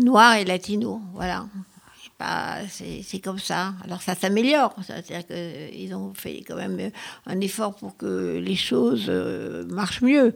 [0.02, 1.02] noir et latino.
[1.14, 1.46] Voilà.
[2.70, 3.74] C'est comme ça.
[3.84, 4.74] Alors ça s'améliore.
[4.86, 6.92] C'est-à-dire qu'ils ont fait quand même
[7.26, 10.34] un effort pour que les choses euh, marchent mieux.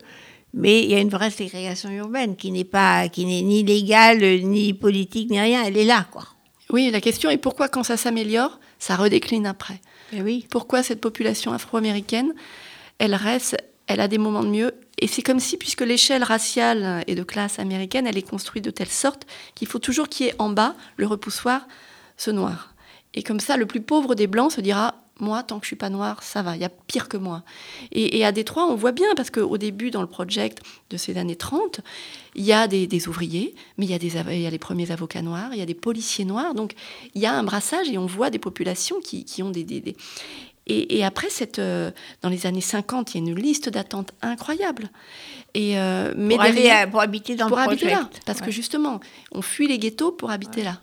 [0.54, 4.20] Mais il y a une vraie ségrégation urbaine qui n'est pas, qui n'est ni légale,
[4.42, 5.64] ni politique, ni rien.
[5.64, 6.24] Elle est là, quoi.
[6.70, 9.80] Oui, la question est pourquoi quand ça s'améliore, ça redécline après
[10.12, 10.46] Mais oui.
[10.50, 12.34] Pourquoi cette population afro-américaine,
[12.98, 17.04] elle reste, elle a des moments de mieux Et c'est comme si, puisque l'échelle raciale
[17.06, 20.28] et de classe américaine, elle est construite de telle sorte qu'il faut toujours qu'il y
[20.28, 21.66] ait en bas le repoussoir,
[22.16, 22.74] ce noir.
[23.14, 25.76] Et comme ça, le plus pauvre des blancs se dira moi, tant que je suis
[25.76, 27.42] pas noir, ça va, il y a pire que moi.
[27.92, 31.16] Et, et à Détroit, on voit bien, parce qu'au début, dans le project de ces
[31.18, 31.80] années 30,
[32.34, 34.50] il y a des, des ouvriers, mais il y, a des, av- il y a
[34.50, 36.74] les premiers avocats noirs, il y a des policiers noirs, donc
[37.14, 39.64] il y a un brassage et on voit des populations qui, qui ont des...
[39.64, 39.96] des- des-
[40.70, 41.90] Et, et après, cette, euh,
[42.22, 44.90] dans les années 50, il y a une liste d'attente incroyable.
[45.54, 48.10] Et, euh, mais pour, aller derrière- à- pour habiter dans pour le habiter là.
[48.26, 49.00] Parce que justement,
[49.32, 50.78] on fuit les ghettos pour habiter là.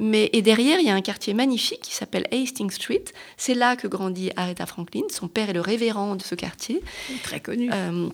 [0.00, 3.04] Mais, et derrière, il y a un quartier magnifique qui s'appelle Hastings Street.
[3.36, 5.02] C'est là que grandit Aretha Franklin.
[5.10, 6.82] Son père est le révérend de ce quartier.
[7.22, 7.70] très connu.
[7.72, 8.08] Euh,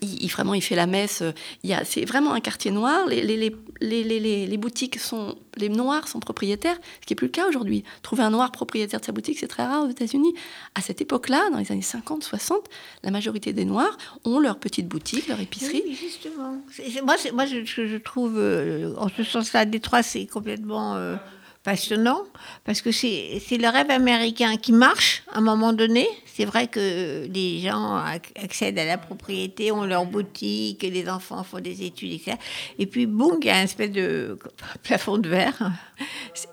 [0.00, 1.22] il, vraiment, il fait la messe.
[1.22, 1.32] euh,
[1.64, 3.06] Il y a, c'est vraiment un quartier noir.
[3.06, 7.32] Les, les, les, les, boutiques sont, les noirs sont propriétaires, ce qui n'est plus le
[7.32, 7.84] cas aujourd'hui.
[8.02, 10.34] Trouver un noir propriétaire de sa boutique, c'est très rare aux États-Unis.
[10.74, 12.58] À cette époque-là, dans les années 50, 60,
[13.02, 15.82] la majorité des noirs ont leur petite boutique, leur épicerie.
[15.84, 16.62] Oui, justement.
[17.04, 21.16] Moi, moi je trouve, euh, en ce sens-là, Détroit, c'est complètement euh,
[21.72, 22.22] passionnant,
[22.64, 26.08] parce que c'est le rêve américain qui marche à un moment donné.
[26.34, 31.42] C'est vrai que les gens ac- accèdent à la propriété, ont leur boutique, les enfants
[31.44, 32.36] font des études, etc.
[32.78, 34.38] Et puis, boum, il y a un espèce de
[34.82, 35.58] plafond de verre.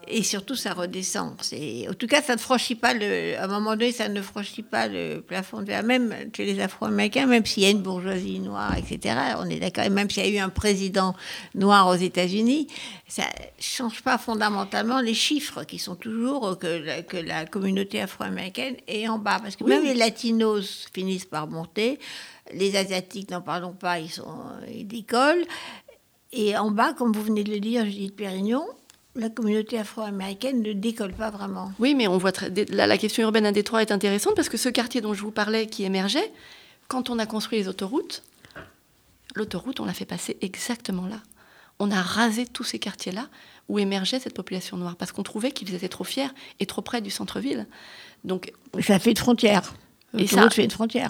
[0.07, 1.35] Et surtout, ça redescend.
[1.89, 3.37] En tout cas, ça ne franchit pas le.
[3.39, 5.83] À un moment donné, ça ne franchit pas le plafond de verre.
[5.83, 9.15] Même chez les Afro-Américains, même s'il y a une bourgeoisie noire, etc.
[9.39, 9.85] On est d'accord.
[9.85, 11.15] Et même s'il y a eu un président
[11.53, 12.67] noir aux États-Unis,
[13.07, 13.23] ça
[13.59, 19.07] change pas fondamentalement les chiffres qui sont toujours que la, que la communauté afro-américaine est
[19.07, 19.39] en bas.
[19.41, 21.99] Parce que Oui, même les latinos finissent par monter.
[22.53, 24.27] Les asiatiques, n'en parlons pas, ils, sont,
[24.71, 25.45] ils décollent.
[26.33, 28.65] Et en bas, comme vous venez de le dire, Judith Pérignon,
[29.15, 31.71] la communauté afro-américaine ne décolle pas vraiment.
[31.79, 34.57] Oui, mais on voit très- la, la question urbaine à Détroit est intéressante parce que
[34.57, 36.31] ce quartier dont je vous parlais qui émergeait,
[36.89, 38.21] quand on a construit les autoroutes,
[39.35, 41.21] l'autoroute, on l'a fait passer exactement là.
[41.79, 43.27] On a rasé tous ces quartiers-là
[43.67, 47.01] où émergeait cette population noire parce qu'on trouvait qu'ils étaient trop fiers et trop près
[47.01, 47.67] du centre-ville.
[48.23, 48.51] Donc,
[48.81, 49.73] Ça fait de frontière.
[50.17, 51.09] Et ça- fait une frontière.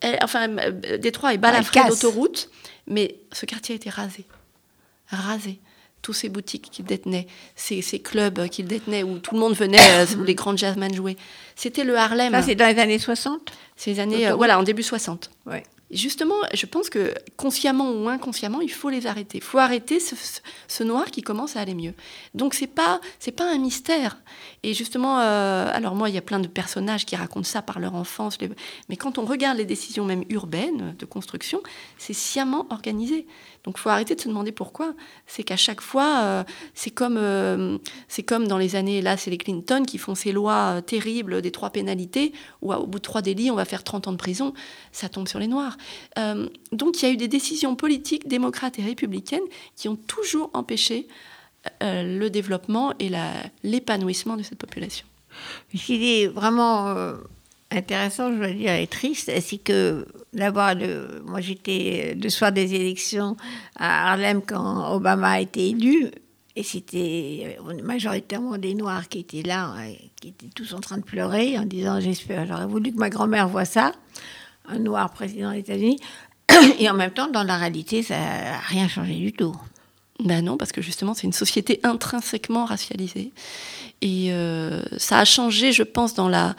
[0.00, 1.88] elle- enfin, euh, Détroit est balafré casse.
[1.90, 2.50] d'autoroutes,
[2.86, 4.24] mais ce quartier a été rasé.
[5.08, 5.58] Rasé.
[6.02, 9.78] Tous ces boutiques qu'il détenait, ces, ces clubs qu'il détenait où tout le monde venait,
[9.98, 11.16] euh, où les grands jazzmen jouaient.
[11.56, 12.32] C'était le Harlem.
[12.32, 15.30] Ça, c'est dans les années 60 Ces années, euh, voilà, en début 60.
[15.46, 15.64] Ouais.
[15.92, 19.38] Justement, je pense que consciemment ou inconsciemment, il faut les arrêter.
[19.38, 21.94] Il faut arrêter ce, noir qui commence à aller mieux.
[22.34, 24.18] Donc c'est pas c'est pas un mystère.
[24.64, 27.78] Et justement, euh, alors moi, il y a plein de personnages qui racontent ça par
[27.78, 28.36] leur enfance.
[28.88, 31.62] Mais quand on regarde les décisions même urbaines de construction,
[31.98, 33.24] c'est sciemment organisé.
[33.62, 34.92] Donc faut arrêter de se demander pourquoi.
[35.28, 36.44] C'est qu'à chaque fois, euh,
[36.74, 40.32] c'est comme euh, c'est comme dans les années là, c'est les Clinton qui font ces
[40.32, 44.08] lois terribles des trois pénalités où au bout de trois délits, on va faire 30
[44.08, 44.52] ans de prison.
[44.90, 45.75] Ça tombe sur les noirs.
[46.18, 50.50] Euh, donc il y a eu des décisions politiques démocrates et républicaines qui ont toujours
[50.54, 51.08] empêché
[51.82, 53.10] euh, le développement et
[53.62, 55.06] l'épanouissement de cette population.
[55.74, 57.16] Ce qui est vraiment euh,
[57.70, 60.70] intéressant, je dois dire, et triste, c'est que d'abord,
[61.24, 63.36] moi j'étais le soir des élections
[63.76, 66.10] à Harlem quand Obama a été élu,
[66.56, 71.02] et c'était majoritairement des Noirs qui étaient là, euh, qui étaient tous en train de
[71.02, 73.92] pleurer en disant J'espère, j'aurais voulu que ma grand-mère voie ça,
[74.68, 75.98] un Noir président des États-Unis.
[76.78, 79.54] Et en même temps, dans la réalité, ça n'a rien changé du tout.
[80.20, 83.32] Ben non, parce que justement, c'est une société intrinsèquement racialisée.
[84.00, 86.54] Et euh, ça a changé, je pense, dans la...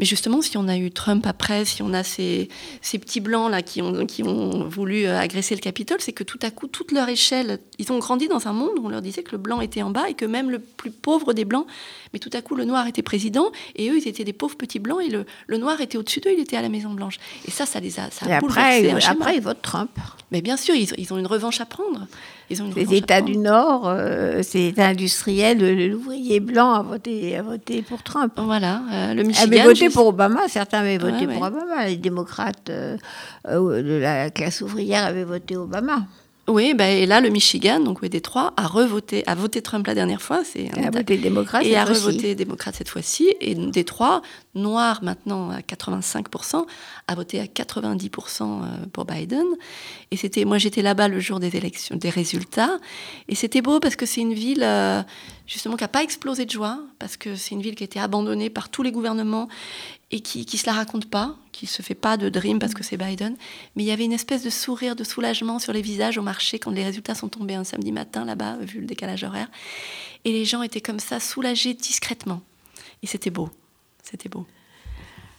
[0.00, 2.48] Mais justement, si on a eu Trump après, si on a ces,
[2.80, 6.24] ces petits blancs là qui ont, qui ont voulu euh, agresser le Capitole, c'est que
[6.24, 9.02] tout à coup, toute leur échelle, ils ont grandi dans un monde où on leur
[9.02, 11.66] disait que le blanc était en bas et que même le plus pauvre des blancs,
[12.14, 14.78] mais tout à coup, le noir était président et eux, ils étaient des pauvres petits
[14.78, 17.18] blancs et le, le noir était au-dessus d'eux, il était à la Maison Blanche.
[17.46, 19.90] Et ça, ça les a, ça a et après, après, ils votent Trump.
[20.30, 22.06] Mais bien sûr, ils, ils ont une revanche à prendre.
[22.50, 27.36] Ils ont une Les États du Nord, euh, ces États industriels, l'ouvrier blanc a voté,
[27.36, 28.32] a voté pour Trump.
[28.36, 29.62] Voilà, euh, le Avait Michigan.
[29.62, 31.48] voté juste- pour Obama, certains avaient voté Ouais, pour ouais.
[31.48, 31.86] Obama.
[31.86, 32.96] Les démocrates euh,
[33.48, 36.06] euh, de la classe ouvrière avaient voté Obama.
[36.48, 39.94] Oui, bah, et là, le Michigan, donc oui, Détroit, a revoté, a voté Trump la
[39.94, 40.42] dernière fois.
[40.44, 41.64] C'est un Elle a voté démocrate.
[41.64, 42.06] et cette a fois-ci.
[42.06, 43.32] revoté démocrate cette fois-ci.
[43.40, 44.22] Et Détroit,
[44.54, 46.66] noir maintenant à 85%,
[47.06, 49.46] a voté à 90% euh, pour Biden.
[50.10, 52.78] Et c'était, moi j'étais là-bas le jour des élections, des résultats.
[53.28, 55.02] Et c'était beau parce que c'est une ville euh,
[55.46, 58.00] justement qui n'a pas explosé de joie, parce que c'est une ville qui a été
[58.00, 59.48] abandonnée par tous les gouvernements
[60.12, 62.82] et qui, qui se la raconte pas, qui se fait pas de dream parce que
[62.82, 63.36] c'est Biden.
[63.76, 66.58] Mais il y avait une espèce de sourire, de soulagement sur les visages au marché
[66.58, 69.48] quand les résultats sont tombés un samedi matin là-bas, vu le décalage horaire.
[70.24, 72.42] Et les gens étaient comme ça, soulagés discrètement.
[73.02, 73.50] Et c'était beau.
[74.02, 74.46] C'était beau.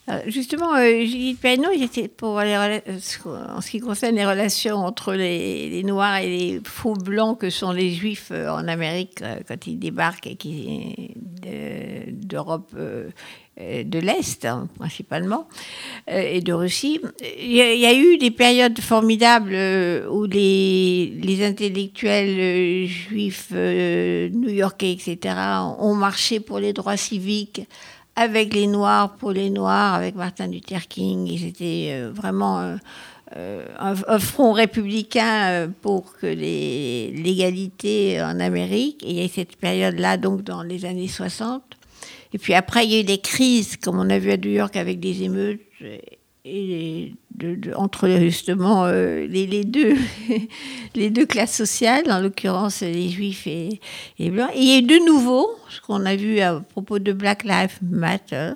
[0.08, 1.38] Euh, Justement, euh, Judith
[1.78, 6.28] j'étais pour les euh, en ce qui concerne les relations entre les, les Noirs et
[6.28, 11.14] les faux blancs que sont les Juifs euh, en Amérique quand ils débarquent et qui
[11.16, 12.74] de- d'Europe
[13.58, 15.46] de l'Est hein, principalement
[16.10, 17.00] euh, et de Russie.
[17.38, 24.92] Il y, a, eu des périodes formidables euh, où les, intellectuels euh, juifs euh, new-yorkais,
[24.92, 25.34] etc.,
[25.78, 27.62] ont marché pour les droits civiques
[28.16, 31.26] avec les Noirs, pour les Noirs, avec Martin Luther King.
[31.26, 32.76] Ils étaient euh, vraiment euh,
[33.36, 39.02] euh, un, un front républicain euh, pour que l'égalité en Amérique.
[39.02, 41.62] Et il y a cette période-là, donc dans les années 60.
[42.34, 44.50] Et puis après, il y a eu des crises, comme on a vu à New
[44.50, 45.60] York avec des émeutes.
[46.44, 47.14] Et
[47.76, 49.94] entre justement euh, les, deux,
[50.94, 53.80] les deux classes sociales, en l'occurrence les juifs et
[54.18, 54.50] les blancs.
[54.54, 57.44] Et il y a eu de nouveau, ce qu'on a vu à propos de Black
[57.44, 58.52] Lives Matter,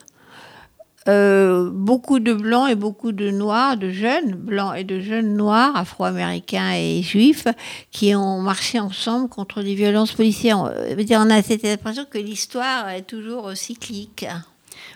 [1.08, 5.76] euh, beaucoup de blancs et beaucoup de noirs, de jeunes blancs et de jeunes noirs,
[5.76, 7.46] afro-américains et juifs,
[7.92, 10.58] qui ont marché ensemble contre les violences policières.
[10.58, 14.26] On, euh, on a cette impression que l'histoire est toujours cyclique.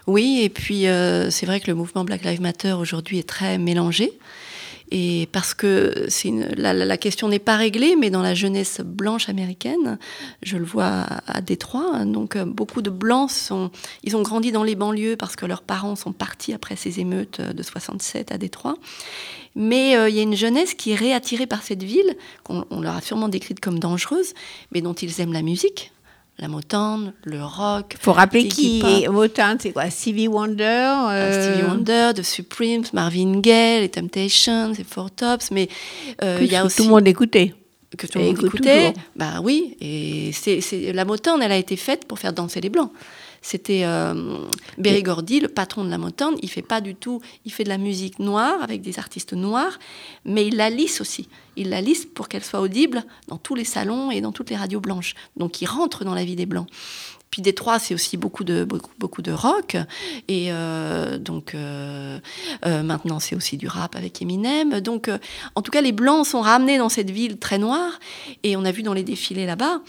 [0.06, 3.58] Oui, et puis euh, c'est vrai que le mouvement Black Lives Matter aujourd'hui est très
[3.58, 4.12] mélangé.
[4.90, 6.08] Et parce que
[6.56, 9.98] la, question n'est pas réglée, mais dans la jeunesse blanche américaine,
[10.42, 13.70] je le vois à, Détroit, hein, donc euh, beaucoup de blancs sont,
[14.02, 17.40] ils ont grandi dans les banlieues parce que leurs parents sont partis après ces émeutes
[17.40, 18.76] euh, de 67 à Détroit.
[19.54, 22.80] Mais euh, il y a une jeunesse qui est réattirée par cette ville, qu'on on
[22.80, 24.34] leur a sûrement décrite comme dangereuse,
[24.72, 25.92] mais dont ils aiment la musique.
[26.40, 27.96] La Motown, le rock.
[28.00, 29.90] faut rappeler qui est Motown, c'est quoi?
[29.90, 35.68] Stevie Wonder euh, Stevie Wonder, The Supremes, Marvin Gaye, les Temptations, les Four Tops, mais
[36.22, 37.54] euh, il y a tout aussi le monde écoutait.
[37.96, 38.94] que tout le monde écoutait.
[39.16, 42.70] Bah oui, et c'est, c'est- la Motown, elle a été faite pour faire danser les
[42.70, 42.90] blancs.
[43.42, 44.46] C'était euh,
[44.78, 46.34] Berry Gordy, le patron de la Motown.
[46.42, 49.78] Il fait pas du tout, il fait de la musique noire avec des artistes noirs,
[50.24, 51.28] mais il la lisse aussi.
[51.56, 54.56] Il la lisse pour qu'elle soit audible dans tous les salons et dans toutes les
[54.56, 55.14] radios blanches.
[55.36, 56.68] Donc il rentre dans la vie des blancs.
[57.30, 59.76] Puis Détroit, c'est aussi beaucoup de, beaucoup, de rock.
[60.26, 62.18] Et euh, donc, euh,
[62.66, 64.80] euh, maintenant, c'est aussi du rap avec Eminem.
[64.80, 65.08] Donc,
[65.54, 68.00] en tout cas, les Blancs sont ramenés dans cette ville très noire.
[68.42, 69.80] Et on a vu dans les défilés là-bas,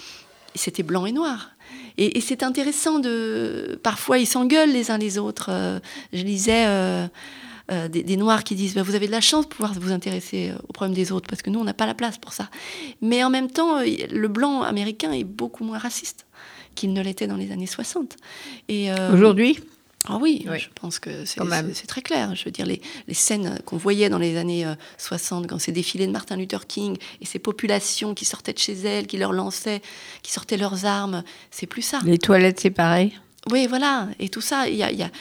[0.54, 1.51] c'était blanc et noir.
[1.98, 3.80] Et, c'est intéressant de.
[3.84, 5.50] Parfois, ils s'engueulent les uns les autres.
[5.50, 5.80] Euh,
[6.14, 6.66] je lisais.
[6.68, 7.08] euh,
[7.72, 10.52] euh, des, Noirs qui disent bah, Vous avez de la chance de pouvoir vous intéresser
[10.68, 12.50] aux problèmes des autres, parce que nous, on n'a pas la place pour ça.
[13.02, 16.26] Mais en même temps, le blanc américain est beaucoup moins raciste
[16.76, 18.18] qu'il ne l'était dans les années 60.
[18.68, 19.60] Et, Aujourd'hui,
[20.08, 20.58] ah oui, Oui.
[20.60, 22.34] je pense que c'est c'est- c'est très clair.
[22.36, 25.72] Je veux dire, les, les scènes qu'on voyait dans les années euh, 60, quand ces
[25.72, 29.32] défilés de Martin Luther King et ces populations qui sortaient de chez elles, qui leur
[29.32, 29.82] lançaient,
[30.24, 32.00] qui sortaient leurs armes, c'est plus ça.
[32.04, 33.14] les toilettes séparées.
[33.52, 34.08] Oui, voilà.
[34.20, 35.12] Et tout ça, il y a, il y a-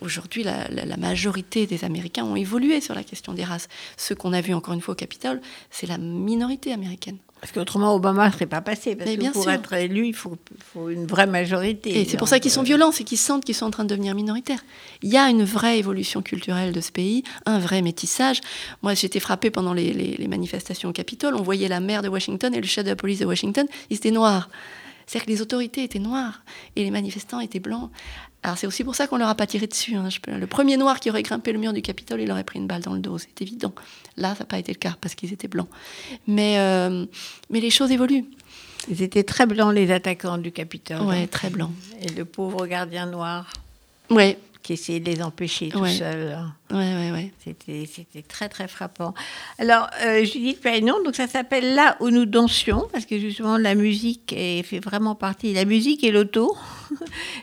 [0.00, 3.68] aujourd'hui, la, la- la majorité des Américains ont évolué sur la question des races.
[3.96, 7.18] Ceux qu'on a vus encore une fois au Capitole, c'est la minorité américaine.
[7.46, 8.96] Parce qu'autrement, Obama ne serait pas passé.
[8.96, 9.52] Parce Mais que bien pour sûr.
[9.52, 10.36] être élu, il faut,
[10.74, 12.00] faut une vraie majorité.
[12.00, 13.88] Et c'est pour ça qu'ils sont violents, c'est qu'ils sentent qu'ils sont en train de
[13.88, 14.64] devenir minoritaires.
[15.02, 18.40] Il y a une vraie évolution culturelle de ce pays, un vrai métissage.
[18.82, 21.36] Moi, j'étais frappée pendant les, les- les manifestations au Capitole.
[21.36, 23.96] On voyait la maire de Washington et le chef de la police de Washington, ils
[23.98, 24.50] étaient noirs.
[25.06, 26.42] C'est-à-dire que les autorités étaient noires
[26.74, 27.90] et les manifestants étaient blancs.
[28.42, 29.96] Alors c'est aussi pour ça qu'on leur a pas tiré dessus.
[29.96, 30.08] hein.
[30.28, 32.82] Le premier noir qui aurait grimpé le mur du Capitole, il aurait pris une balle
[32.82, 33.74] dans le dos, c'est évident.
[34.16, 35.68] Là, ça n'a pas été le cas parce qu'ils étaient blancs.
[36.28, 37.06] Mais, euh,
[37.50, 38.24] mais les choses évoluent.
[38.88, 41.00] Ils étaient très blancs, les attaquants du Capitole.
[41.02, 41.72] Ouais, très blancs.
[42.02, 43.52] Et le pauvre gardien noir
[44.10, 46.36] Ouais, qui essayait de les empêcher tout seul.
[46.72, 47.32] ouais, ouais, ouais.
[47.44, 49.14] C'était, c'était très très frappant.
[49.58, 53.74] Alors, euh, Judith Perrinon, donc ça s'appelle Là où nous dansions, parce que justement la
[53.76, 55.52] musique est- fait vraiment partie.
[55.54, 56.56] La musique et l'auto,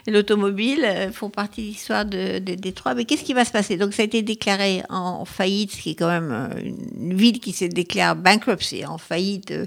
[0.06, 2.94] et l'automobile euh, font partie de l'histoire de, de Détroit.
[2.94, 3.76] Mais qu'est-ce qui va se passer?
[3.78, 7.40] Donc ça a été déclaré en faillite, ce qui est quand même euh, une ville
[7.40, 9.50] qui se déclare bankruptcy, en faillite.
[9.52, 9.66] euh,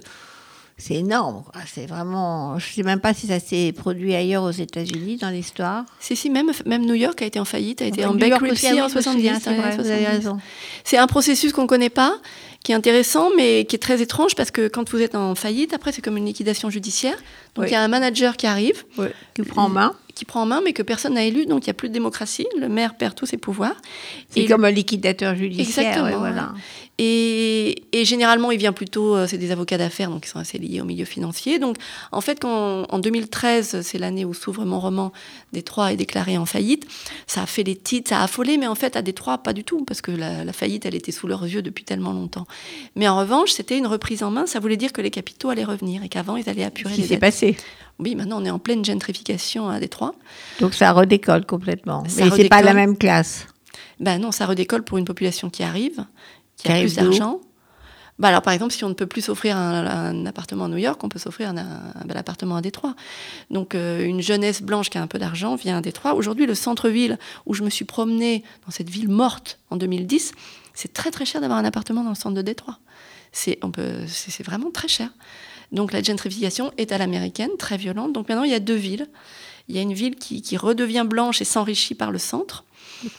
[0.77, 1.43] c'est énorme.
[1.73, 2.59] C'est vraiment.
[2.59, 5.85] Je ne sais même pas si ça s'est produit ailleurs aux États-Unis dans l'histoire.
[5.99, 8.67] Si, si, même, même New York a été en faillite, a été en York bankruptcy
[8.67, 9.17] aussi, ah en oui, je me 70.
[9.17, 10.17] souviens, c'est dans les vrai, années vous avez 70.
[10.17, 10.37] raison.
[10.83, 12.17] C'est un processus qu'on ne connaît pas,
[12.63, 15.73] qui est intéressant, mais qui est très étrange parce que quand vous êtes en faillite,
[15.73, 17.15] après, c'est comme une liquidation judiciaire.
[17.55, 17.69] Donc, Oui.
[17.69, 18.83] il y a un manager qui arrive,
[19.33, 19.95] Qui prend en main.
[20.17, 21.93] Qui prend en main, mais que personne n'a élu, donc il n'y a plus de
[21.93, 22.47] démocratie.
[22.59, 23.75] Le maire perd tous ses pouvoirs.
[24.29, 25.87] C'est Et comme un liquidateur judiciaire.
[25.87, 26.53] Exactement, ouais, voilà.
[26.99, 30.57] Et, et généralement, il vient plutôt, euh, c'est des avocats d'affaires, donc ils sont assez
[30.57, 31.59] liés au milieu financier.
[31.59, 31.77] Donc,
[32.11, 35.11] en fait, quand en 2013, c'est l'année où s'ouvre mon roman,
[35.53, 36.87] Détroit est déclaré en faillite,
[37.27, 39.63] ça a fait les titres, ça a affolé, mais en fait, à Détroit, pas du
[39.63, 42.47] tout, parce que la, la faillite, elle était sous leurs yeux depuis tellement longtemps.
[42.95, 45.63] Mais en revanche, c'était une reprise en main, ça voulait dire que les capitaux allaient
[45.63, 47.57] revenir et qu'avant, ils allaient apurer Ce qui s'est passé.
[47.99, 50.13] Oui, maintenant, on est en pleine gentrification à Détroit.
[50.59, 52.03] Donc ça redécolle complètement.
[52.07, 53.47] Ça Mais c'est pas la même classe.
[53.99, 56.05] Ben non, ça redécolle pour une population qui arrive,
[56.55, 57.41] qui, Qui a arrive plus d'argent.
[58.19, 60.77] Bah alors, par exemple, si on ne peut plus s'offrir un, un appartement à New
[60.77, 62.95] York, on peut s'offrir un, un bel appartement à Détroit.
[63.51, 66.15] Donc, euh, une jeunesse blanche qui a un peu d'argent vient à Détroit.
[66.15, 70.31] Aujourd'hui, le centre-ville où je me suis promenée dans cette ville morte en 2010,
[70.73, 72.79] c'est très très cher d'avoir un appartement dans le centre de Détroit.
[73.31, 73.59] C'est
[74.43, 75.09] vraiment très cher.
[75.71, 78.13] Donc, la gentrification est à l'américaine, très violente.
[78.13, 79.07] Donc, maintenant, il y a deux villes.
[79.67, 82.63] Il y a une ville qui, qui redevient blanche et s'enrichit par le centre.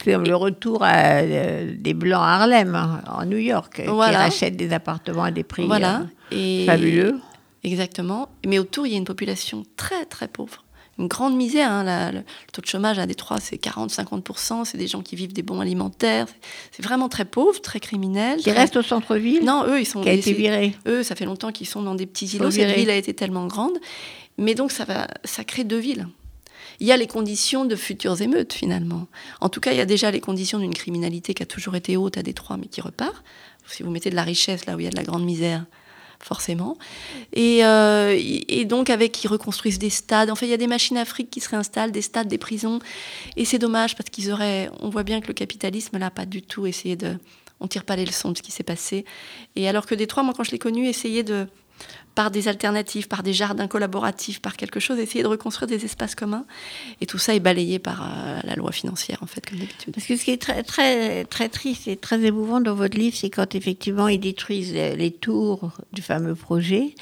[0.03, 4.19] C'est le retour à, euh, des Blancs à Harlem, hein, en New York, qui Voilà.
[4.19, 6.01] rachètent des appartements à des prix Voilà.
[6.01, 6.05] euh,
[6.37, 7.21] Et fabuleux.
[7.65, 8.29] Exactement.
[8.47, 10.65] Mais autour, il y a une population très, très pauvre.
[10.99, 11.71] Une grande misère.
[11.71, 11.85] hein.
[11.85, 14.65] La- le, le taux de chômage à Détroit, c'est 40-50%.
[14.65, 16.27] C'est des gens qui vivent des bons alimentaires.
[16.73, 18.39] C'est- vraiment très pauvre, très criminel.
[18.39, 20.03] Qui très- reste au centre-ville, Non, eux, ils sont.
[20.03, 20.75] qui a été viré.
[20.87, 22.51] Eux, ça fait longtemps qu'ils sont dans des petits îlots.
[22.51, 23.79] Cette ville a été tellement grande.
[24.37, 26.07] Mais donc, ça, va, ça crée deux villes.
[26.81, 29.09] Il y a les conditions de futures émeutes, finalement.
[29.41, 31.97] En tout cas, il y a déjà les conditions d'une criminalité qui a toujours été
[31.97, 33.25] haute à Détroit, mais qui repart.
[33.67, 35.65] Si vous mettez de la richesse là où il y a de la grande misère,
[36.21, 36.77] forcément.
[37.33, 40.31] Et, euh, et donc, avec, ils reconstruisent des stades.
[40.31, 42.81] Enfin, il y a des machines fric qui se réinstallent, des stades, des prisons.
[43.37, 44.71] Et c'est dommage parce qu'ils auraient.
[44.81, 47.17] On voit bien que le capitalisme, là, pas du tout essayé de.
[47.61, 49.05] On tire pas les leçons de ce qui s'est passé.
[49.57, 51.49] Et alors que Détroit, moi, quand je l'ai connu, essayait de
[52.15, 56.15] par des alternatives, par des jardins collaboratifs, par quelque chose, essayer de reconstruire des espaces
[56.15, 56.45] communs.
[57.01, 59.95] Et tout ça est balayé par euh, la loi financière, en fait, comme d'habitude.
[59.95, 63.17] Parce que ce qui est très, très, très triste et très émouvant dans votre livre,
[63.17, 66.95] c'est quand effectivement ils détruisent les les tours du fameux projet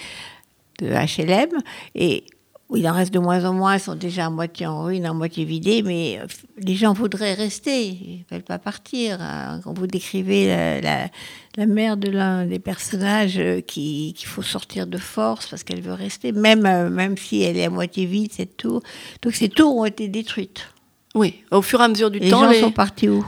[0.79, 1.51] de HLM
[1.95, 2.25] et
[2.69, 5.07] où il en reste de moins en moins, elles sont déjà à moitié en ruine,
[5.07, 6.27] à moitié vidées, mais euh,
[6.59, 9.19] les gens voudraient rester, ils ne veulent pas partir.
[9.21, 9.61] hein.
[9.63, 11.09] Quand vous décrivez la, la-
[11.57, 15.81] la mère de l'un des personnages euh, qui- qu'il faut sortir de force parce qu'elle
[15.81, 18.83] veut rester, même, euh, même si elle est à moitié vide, cette tour.
[19.23, 20.67] Donc ces tours ont été détruites.
[21.15, 23.25] Oui, au fur et à mesure du Les temps, gens les- sont partis où?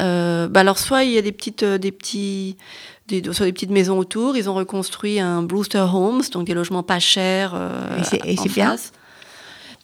[0.00, 2.56] Euh, bah alors soit il y a des petites, euh, des petits,
[3.08, 4.36] des, soit des petites maisons autour.
[4.36, 7.52] Ils ont reconstruit un Brewster Homes, donc des logements pas chers.
[7.54, 8.92] euh, Et c'est- et en c'est bien face.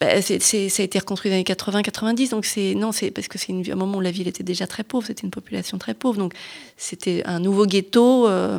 [0.03, 3.53] Bah, ça a été reconstruit dans les 80-90, donc c'est non, c'est parce que c'est
[3.53, 6.35] un moment où la ville était déjà très pauvre, c'était une population très pauvre, donc
[6.77, 8.59] c'était un nouveau ghetto, euh,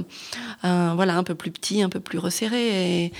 [0.61, 3.11] un, voilà, un peu plus petit, un peu plus resserré,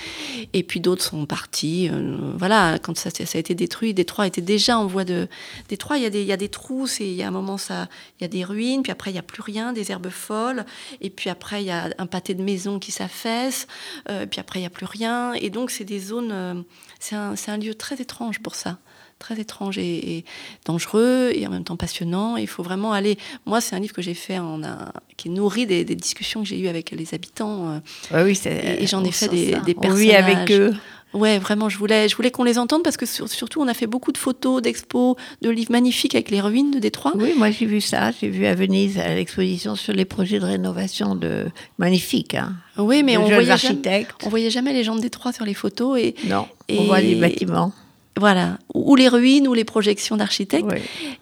[0.53, 1.89] et, puis d'autres sont partis.
[1.91, 5.27] euh, voilà, quand ça, a été détruit, Détroit était déjà en voie de.
[5.67, 8.25] Détroit, il y a des, trous, c'est- il y a un moment ça, il y
[8.25, 10.65] a des ruines, puis après il y a plus rien, des herbes folles,
[11.01, 13.67] et puis après il y a un pâté de maisons qui s'affaisse,
[14.09, 16.63] euh, puis après il y a plus rien, et donc c'est des zones,
[17.01, 18.77] c'est un, un lieu très étrange pour ça
[19.19, 20.25] très étrange et, et
[20.65, 22.35] dangereux et en même temps passionnant.
[22.35, 23.17] Il faut vraiment aller.
[23.45, 26.41] Moi, c'est un livre que j'ai fait en un, qui est nourri des, des discussions
[26.41, 27.69] que j'ai eues avec les habitants.
[27.69, 27.79] euh,
[28.13, 30.73] Ouais, oui, c'est- Et- et j'en ai on fait des- des On vit avec personnages.
[30.73, 30.75] eux.
[31.13, 33.73] Ouais, vraiment, je voulais, je voulais qu'on les entende parce que sur- surtout, on a
[33.73, 37.13] fait beaucoup de photos, d'expos, de livres magnifiques avec les ruines de Détroit.
[37.15, 38.11] Oui, moi j'ai vu ça.
[38.19, 41.45] J'ai vu à Venise à l'exposition sur les projets de rénovation de
[41.77, 42.33] magnifiques.
[42.33, 42.55] Hein.
[42.77, 45.53] Oui, mais de on voyait, jamais, on voyait jamais les gens de Détroit sur les
[45.53, 47.71] photos et Non, on Et- voit les bâtiments.
[48.19, 50.65] Voilà, ou les ruines ou les projections d'architectes.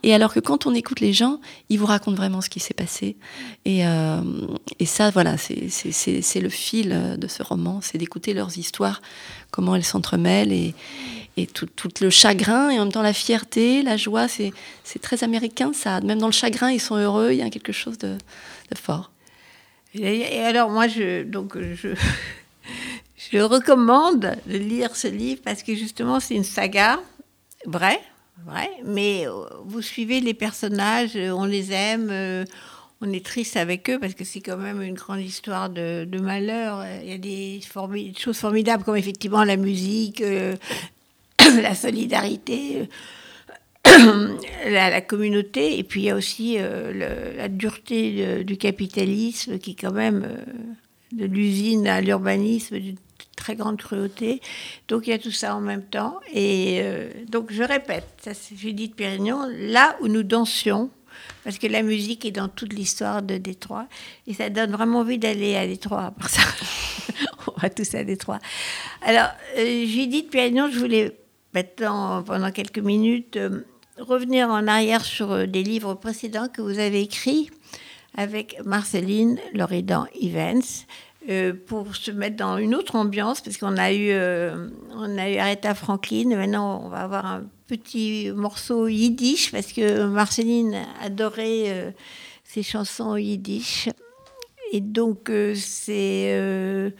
[0.03, 1.39] Et alors que quand on écoute les gens,
[1.69, 3.15] ils vous racontent vraiment ce qui s'est passé.
[3.63, 4.21] Et, euh,
[4.79, 9.01] et ça, voilà, c'est- le fil de ce roman, c'est d'écouter leurs histoires,
[9.51, 10.73] comment elles s'entremêlent et,
[11.37, 14.51] et tout, tout le chagrin et en même temps la fierté, la joie, c'est
[14.83, 16.01] c'est très américain ça.
[16.01, 18.15] Même dans le chagrin, ils sont heureux, il y a quelque chose de,
[18.71, 19.11] de fort.
[19.93, 21.89] Et, et alors moi, je, donc, je,
[23.31, 26.99] je recommande de lire ce livre parce que justement c'est une saga
[27.65, 27.99] vraie,
[28.45, 32.09] vraie, mais euh, vous suivez les personnages, euh, on les aime.
[32.11, 32.45] euh,
[33.03, 36.85] on est triste avec eux parce que c'est quand même une grande histoire de, malheur.
[37.01, 40.21] Il y a des, formi- des choses formidables comme effectivement la musique,
[41.39, 42.87] la solidarité,
[44.67, 50.27] la, communauté, et puis il y a aussi la dureté du capitalisme qui quand même,
[51.11, 52.97] de l'usine à l'urbanisme, d'une
[53.35, 54.41] très grande cruauté.
[54.87, 56.19] Donc il y a tout ça en même temps.
[56.33, 60.89] Et euh, donc je répète, ça c'est Judith Pérignon, là où nous dansions,
[61.43, 63.87] parce que la musique est dans toute l'histoire de Détroit,
[64.27, 66.13] et ça donne vraiment envie d'aller à Détroit.
[66.19, 66.41] Pour ça,
[67.47, 68.39] on va tous à Détroit.
[69.01, 71.17] Alors, euh, Judith Pérignon, je voulais
[71.53, 73.65] maintenant, pendant quelques minutes, euh,
[73.97, 77.49] revenir en arrière sur des livres précédents que vous avez écrits
[78.15, 80.61] avec Marceline Loridan Evans.
[81.29, 85.29] Euh, pour se mettre dans une autre ambiance, parce qu'on a eu, euh, on a
[85.29, 91.65] eu Aretha Franklin, maintenant on va avoir un petit morceau yiddish, parce que Marceline adorait
[91.67, 91.91] euh,
[92.43, 93.89] ses chansons yiddish.
[94.71, 96.93] Et donc c'est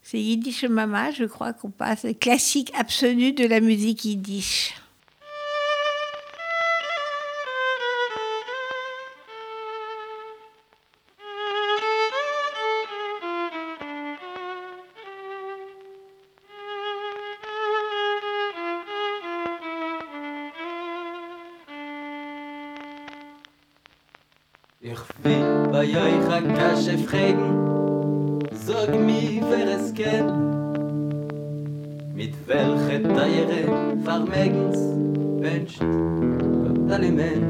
[0.00, 4.74] c'est Yiddish Mama, je crois qu'on passe, classique absolu de la musique yiddish.
[25.76, 30.32] Bei euch a Kasche fragen, sag mir, wer es kennt.
[32.14, 34.78] Mit welche Teiere Vermögens
[35.42, 37.42] wünscht Gott alle Men.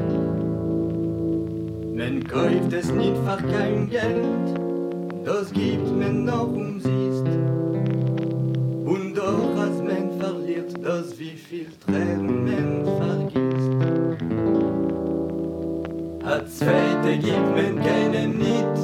[1.95, 4.59] Man kauft es nicht für kein Geld,
[5.23, 7.27] das gibt man noch umsiest.
[8.91, 13.26] Und doch als man verliert, das wie viel Tränen man vergisst.
[16.57, 18.77] Zweite gibt men keinen nit,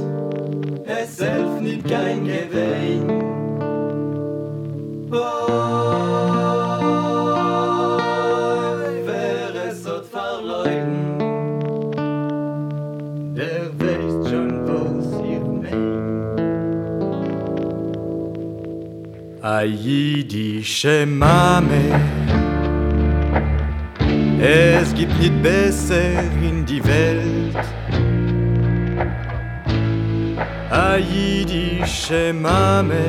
[0.86, 3.10] es selbst nit kein Gewein.
[5.12, 5.20] Oi,
[9.08, 11.20] wer es hat verleugnen,
[13.36, 16.42] der weiß schon, was ihr meint.
[19.42, 21.84] A jiddische Mame,
[24.44, 27.58] es gibt nicht besser in die Welt.
[30.70, 33.06] A jiddische Mame,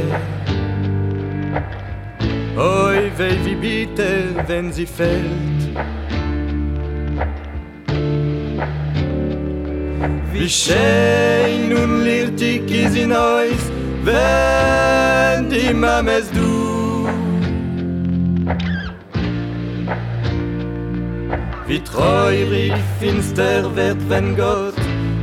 [2.57, 5.63] oi weh wie bitter, wenn sie fällt.
[10.33, 13.65] Wie schön und lirtig ist in euch,
[14.05, 16.64] wenn die Mames du
[21.75, 24.77] Wie treurig finster wird, wenn Gott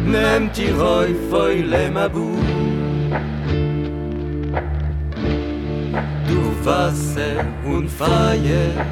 [0.05, 2.35] nimmt die Räufeule Mabu.
[6.27, 8.85] Du Wasser und Feier,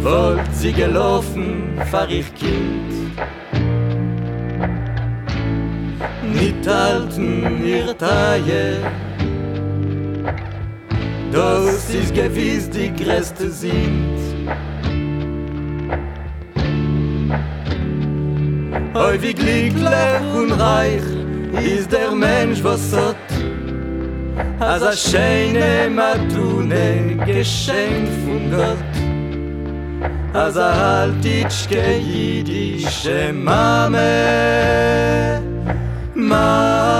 [0.00, 2.90] wollt sie gelaufen, fahr ich Kind.
[6.32, 8.78] Nicht halten ihr Taille,
[11.30, 14.37] das ist gewiss die größte sind.
[18.94, 21.02] Oi, wie glücklich und reich
[21.62, 23.16] ist der Mensch, was hat.
[24.60, 28.78] Als a schöne Matune geschenkt von Gott.
[30.32, 34.00] Als a haltitschke jüdische Mame,
[36.14, 36.97] Mame,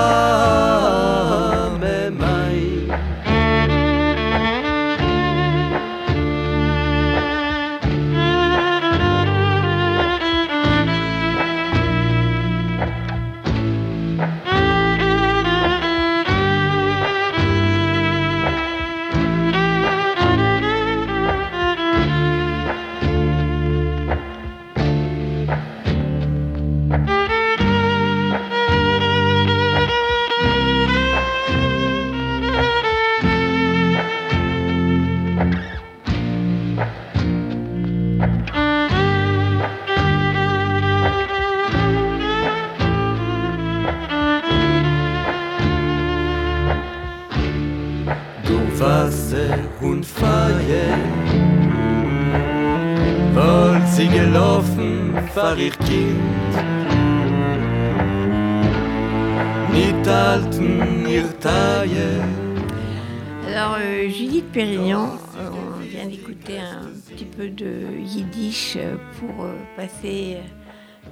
[63.45, 69.43] Alors, euh, Judith Pérignon, euh, on vient d'écouter un petit peu de yiddish euh, pour
[69.43, 70.37] euh, passer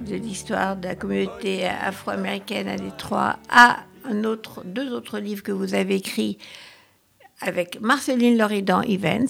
[0.00, 3.80] de l'histoire de la communauté afro-américaine à Détroit à
[4.64, 6.38] deux autres livres que vous avez écrits
[7.42, 9.28] avec Marceline Loridan Evans,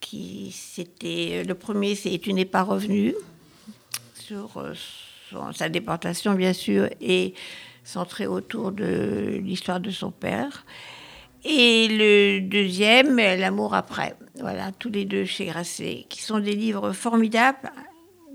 [0.00, 3.14] qui c'était le premier, c'est Tu n'es pas revenu
[4.26, 4.72] sur euh,
[5.52, 7.34] sa déportation bien sûr et
[7.82, 10.64] centré autour de l'histoire de son père.
[11.44, 14.14] Et le deuxième, L'amour après.
[14.40, 17.70] Voilà, tous les deux chez Grasset, qui sont des livres formidables.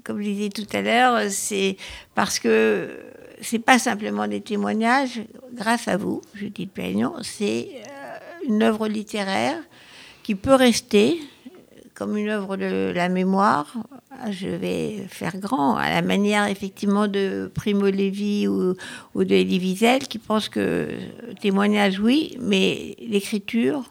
[0.03, 1.75] Comme je disais tout à l'heure, c'est
[2.13, 2.99] parce que
[3.41, 5.21] c'est pas simplement des témoignages,
[5.53, 9.57] grâce à vous, Judith Pérignon, c'est euh, une œuvre littéraire
[10.21, 11.19] qui peut rester
[11.99, 13.73] comme une œuvre de la mémoire.
[14.31, 18.73] Je vais faire grand, à la manière effectivement de Primo Levi ou,
[19.15, 20.87] de Elie Wiesel, qui pense que
[21.41, 23.83] témoignage, oui, mais l'écriture,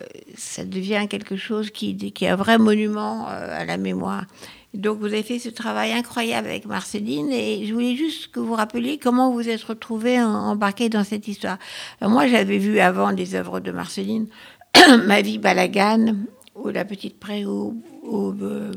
[0.00, 4.24] euh, ça devient quelque chose qui, qui est un vrai monument euh, à la mémoire.
[4.72, 8.54] Donc vous avez fait ce travail incroyable avec Marceline et je voulais juste que vous
[8.54, 11.58] rappeliez comment vous êtes retrouvés en- embarqués dans cette histoire.
[12.00, 14.28] Moi j'avais vu avant des œuvres de Marceline,
[15.06, 16.14] Ma vie Balagan
[16.54, 18.72] ou La petite pré au, au, euh,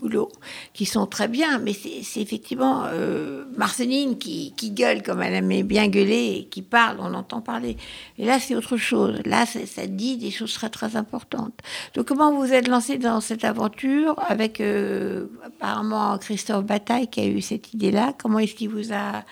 [0.00, 0.30] boulot,
[0.72, 5.88] qui sont très bien, mais c'est effectivement euh, Marceline qui, gueule comme elle aimait bien
[5.88, 7.76] gueuler qui parle, on entend parler.
[8.18, 9.20] Et là, c'est autre chose.
[9.24, 11.54] Là, ça dit des choses très très importantes.
[11.94, 17.26] Donc, comment vous êtes lancé dans cette aventure avec euh, apparemment Christophe Bataille qui a
[17.26, 18.14] eu cette idée-là?
[18.18, 19.22] Comment est-ce qu'il vous a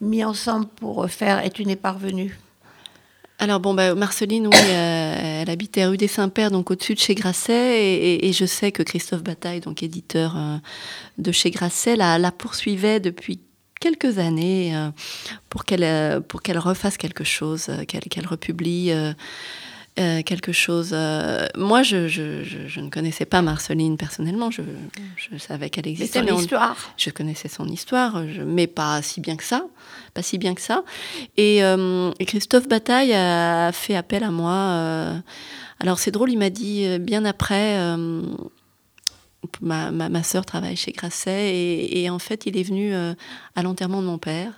[0.00, 2.38] mis ensemble pour faire Et tu n'es pas revenu
[3.40, 7.14] Alors bon, bah, Marceline, oui, euh, elle habitait rue des Saints-Pères, donc au-dessus de chez
[7.14, 10.56] Grasset, et, je sais que Christophe Bataille, donc éditeur euh,
[11.18, 13.38] de chez Grasset, la, poursuivait depuis
[13.80, 14.90] quelques années euh,
[15.50, 18.92] pour qu'elle pour qu'elle refasse quelque chose, qu'elle republie.
[19.98, 20.90] Euh, quelque chose.
[20.92, 24.50] euh, moi, je, je, je, je ne connaissais pas Marceline personnellement.
[24.50, 24.62] Je,
[25.16, 26.76] je savais qu'elle existait, son mais on- histoire.
[26.96, 29.64] je connaissais son histoire, je- mais pas si bien que ça,
[30.14, 30.84] pas si bien que ça.
[31.36, 35.22] Et, euh, et Christophe Bataille a fait appel à moi.
[35.80, 37.76] alors c'est drôle, il m'a dit bien après.
[39.60, 43.62] ma, ma, ma sœur travaille chez Grasset et, et en fait il est venu à
[43.62, 44.52] l'enterrement de mon père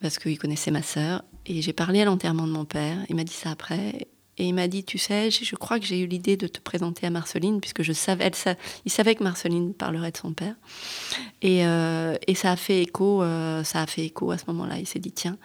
[0.00, 2.96] parce qu'il connaissait ma sœur et j'ai parlé à l'enterrement de mon père.
[3.08, 4.06] Il m'a dit ça après
[4.38, 7.06] et il m'a dit tu sais je, crois que j'ai eu l'idée de te présenter
[7.06, 10.54] à Marceline puisque je savais elle, il savait que Marceline parlerait de son père
[11.42, 14.78] et, euh, ça a fait écho, euh, ça a fait écho à ce moment-là.
[14.78, 15.36] Il s'est dit tiens,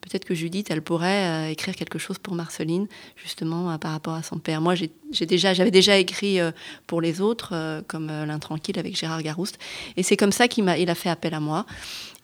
[0.00, 4.22] peut-être que Judith, elle pourrait euh, écrire quelque chose pour Marceline, justement par rapport à
[4.22, 4.60] son père.
[4.60, 6.38] Moi, j'ai déjà, j'avais déjà écrit
[6.86, 9.58] pour les autres, comme L'Intranquille avec Gérard Garouste,
[9.96, 11.66] et c'est comme ça qu'il m'a, il a fait appel à moi.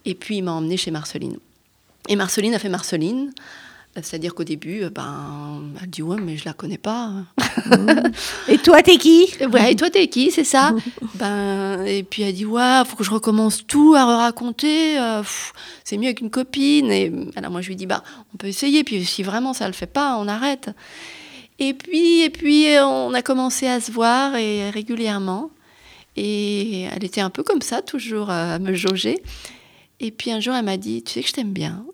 [0.06, 1.36] Et puis il m'a emmené chez Marceline.
[2.08, 3.32] Et Marceline a fait Marceline.
[4.02, 7.12] C'est-à-dire qu'au début, euh, ben, elle dit ouais, mais je la connais pas.
[8.48, 10.72] Et toi, t'es qui Ouais, et toi, t'es qui, c'est ça
[11.14, 14.96] Ben, et puis elle dit ouais, faut que je recommence tout à raconter.
[15.84, 16.90] c'est mieux qu'une copine.
[16.90, 18.02] Et alors moi, je lui dis bah,
[18.34, 18.84] on peut essayer.
[18.84, 20.70] Puis si vraiment ça le fait pas, on arrête.
[21.58, 25.50] Et puis, et puis, on a commencé à se voir et régulièrement.
[26.16, 29.22] Et elle était un peu comme ça, toujours à me jauger.
[30.00, 31.84] Et puis un jour, elle m'a dit, tu sais que je t'aime bien.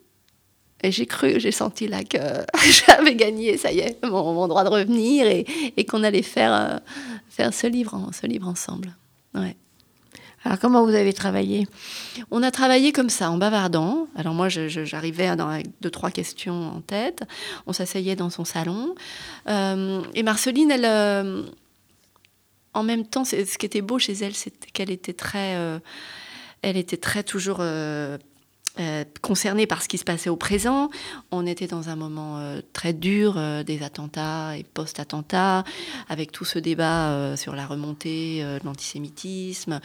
[0.84, 2.18] J'ai cru, j'ai senti là que
[2.86, 6.52] j'avais gagné, ça y est, mon, mon droit de revenir et, et qu'on allait faire,
[6.52, 6.78] euh,
[7.28, 8.96] faire ce, livre, en- ce livre ensemble.
[9.34, 9.56] Ouais.
[10.44, 11.68] Alors, comment vous avez travaillé?
[12.32, 14.08] On a travaillé comme ça, en bavardant.
[14.16, 17.22] Alors moi, j'arrivais avec deux, trois questions en tête.
[17.68, 18.96] On s'asseyait dans son salon.
[19.48, 21.44] Euh, et Marceline, elle, euh,
[22.74, 25.56] en même temps, ce qui était beau chez elle, c'était qu'elle était très,
[26.62, 28.18] elle était très toujours euh,
[28.80, 30.88] euh, concernée par ce qui se passait au présent.
[31.30, 35.64] On était dans un moment euh, très dur euh, des attentats et post-attentats,
[36.08, 39.80] avec tout ce débat euh, sur la remontée euh, de l'antisémitisme.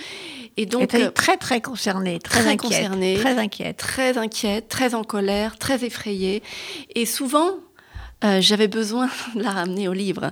[0.56, 3.16] Et Donc, euh, très, très concernée, très, très inquiète, concernée.
[3.16, 3.78] Très inquiète.
[3.78, 6.42] très inquiète, très en colère, très effrayée.
[6.96, 7.58] Et souvent,
[8.24, 10.32] euh, j'avais besoin de la ramener au livre.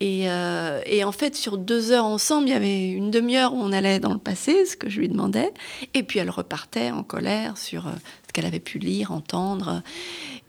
[0.00, 3.60] Et, euh, et en fait, sur deux heures ensemble, il y avait une demi-heure où
[3.60, 5.52] on allait dans le passé, ce que je lui demandais.
[5.94, 7.92] Et puis elle repartait en colère sur euh,
[8.26, 9.82] ce qu'elle avait pu lire, entendre.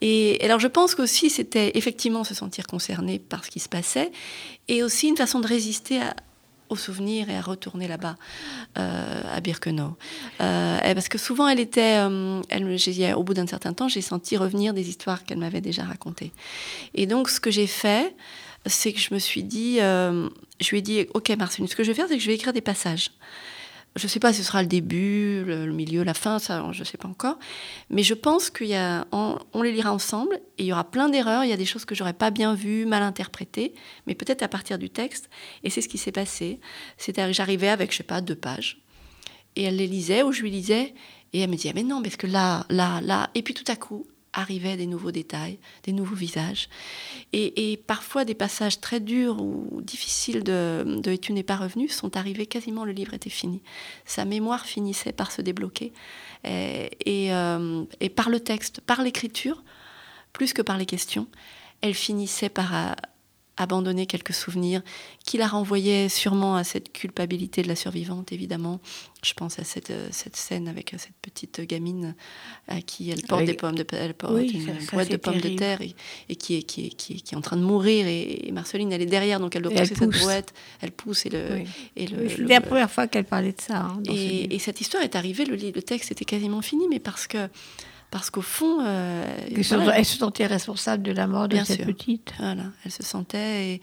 [0.02, 4.12] Et alors je pense qu'aussi, c'était effectivement se sentir concerné par ce qui se passait.
[4.68, 6.16] Et aussi une façon de résister à-
[6.70, 8.16] aux souvenirs et à retourner là-bas,
[8.78, 9.98] euh, à Birkenau.
[10.42, 14.38] Euh, parce que souvent, elle était, euh, elle, au bout d'un certain temps, j'ai senti
[14.38, 16.32] revenir des histoires qu'elle m'avait déjà racontées.
[16.94, 18.16] Et donc, ce que j'ai fait,
[18.66, 21.84] c'est que je me suis dit, euh, je lui ai dit, ok Marceline, ce que
[21.84, 23.12] je vais faire, c'est que je vais écrire des passages.
[23.96, 26.80] Je ne sais pas si ce sera le début, le, milieu, la fin, ça, je
[26.80, 27.40] ne sais pas encore.
[27.90, 31.10] Mais je pense qu'il y a, on, les lira ensemble et il y aura plein
[31.10, 31.44] d'erreurs.
[31.44, 33.74] Il y a des choses que j'aurais pas bien vues, mal interprétées,
[34.06, 35.30] mais peut-être à partir du texte.
[35.64, 36.60] Et c'est ce qui s'est passé.
[36.98, 38.82] C'est-à-dire que j'arrivais avec, je sais pas, deux pages.
[39.56, 40.94] Et elle les lisait ou je lui lisais.
[41.34, 43.30] Et elle me disait, mais non, parce que là, là, là.
[43.36, 46.70] Et puis tout à coup, arrivaient des nouveaux détails, des nouveaux visages.
[47.34, 51.88] Et, parfois, des passages très durs ou difficiles de, de Et tu n'es pas revenu
[51.88, 53.62] sont arrivés quasiment, le livre était fini.
[54.06, 55.94] Sa mémoire finissait par se débloquer.
[56.44, 59.64] Et, et, euh, et par le texte, par l'écriture,
[60.34, 61.28] plus que par les questions,
[61.82, 62.96] elle finissait par
[63.60, 64.82] euh, abandonner quelques souvenirs
[65.26, 68.80] qui la renvoyaient sûrement à cette culpabilité de la survivante, évidemment.
[69.24, 72.16] Je pense à cette, euh, cette scène avec euh, cette petite gamine
[72.68, 75.12] à qui elle porte Avec- des pommes de elle porte Oui, une ça- ça, boîte
[75.12, 75.94] de pommes de terre et,
[76.30, 78.52] et qui, est, qui, est, qui, est, qui est en train de mourir et, et
[78.52, 81.46] Marceline elle est derrière donc elle doit Et pousser cette boîte elle pousse et le,
[81.54, 81.64] Oui.
[81.98, 83.78] et le, Oui, le- la première fois qu'elle parlait de ça.
[83.82, 87.00] hein, ce et, et cette histoire est arrivée, le, le texte était quasiment fini, mais
[87.00, 87.50] parce que
[88.12, 89.24] parce qu'au fond, euh,
[89.56, 91.86] Elle se- voilà, Elle se sentait responsable de la mort de cette sûr.
[91.86, 92.34] petite.
[92.40, 93.82] voilà, elle se sentait et,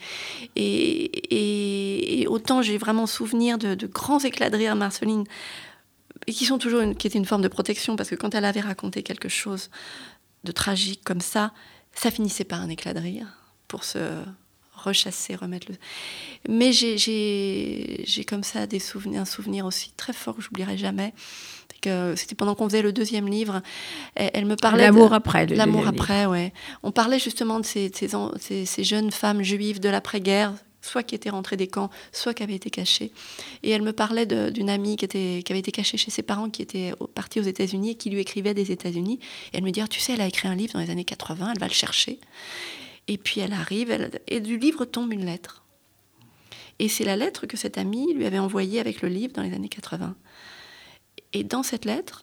[0.56, 1.04] et,
[1.34, 5.24] et- et autant j'ai vraiment souvenir de, de grands éclats de rire Marceline
[6.26, 8.44] et qui sont toujours une, qui étaient une forme de protection parce que quand elle
[8.44, 9.70] avait raconté quelque chose
[10.44, 11.52] de tragique comme ça,
[11.94, 13.26] ça finissait par un éclat de rire
[13.68, 13.98] pour se
[14.74, 15.76] rechasser, remettre le.
[16.48, 21.14] Mais j'ai comme ça des souvenirs, un souvenir aussi très fort que j'oublierai jamais.
[22.16, 23.62] C'était pendant qu'on faisait le deuxième livre.
[24.14, 24.78] Elle, me parlait.
[24.78, 25.46] de- L'amour après.
[25.46, 25.90] le L'amour livre.
[25.90, 26.52] après, ouais.
[26.82, 30.52] On parlait justement de ces, de ces, en- ces- ces jeunes femmes juives de l'après-guerre,
[30.82, 33.10] soit qui étaient rentrées des camps, soit qui avaient été cachées.
[33.62, 36.22] Et elle me parlait de- d'une amie qui, était, qui avait été cachée chez ses
[36.22, 39.18] parents, qui était partie aux États-Unis et qui lui écrivait des États-Unis.
[39.52, 41.04] Et elle me dit Ah, Tu sais, elle a écrit un livre dans les années
[41.04, 42.18] 80, elle va le chercher.
[43.08, 45.62] Et puis elle arrive, elle- et du livre tombe une lettre.
[46.78, 49.54] Et c'est la lettre que cette amie lui avait envoyée avec le livre dans les
[49.54, 50.14] années 80.
[51.32, 52.22] Et dans cette lettre,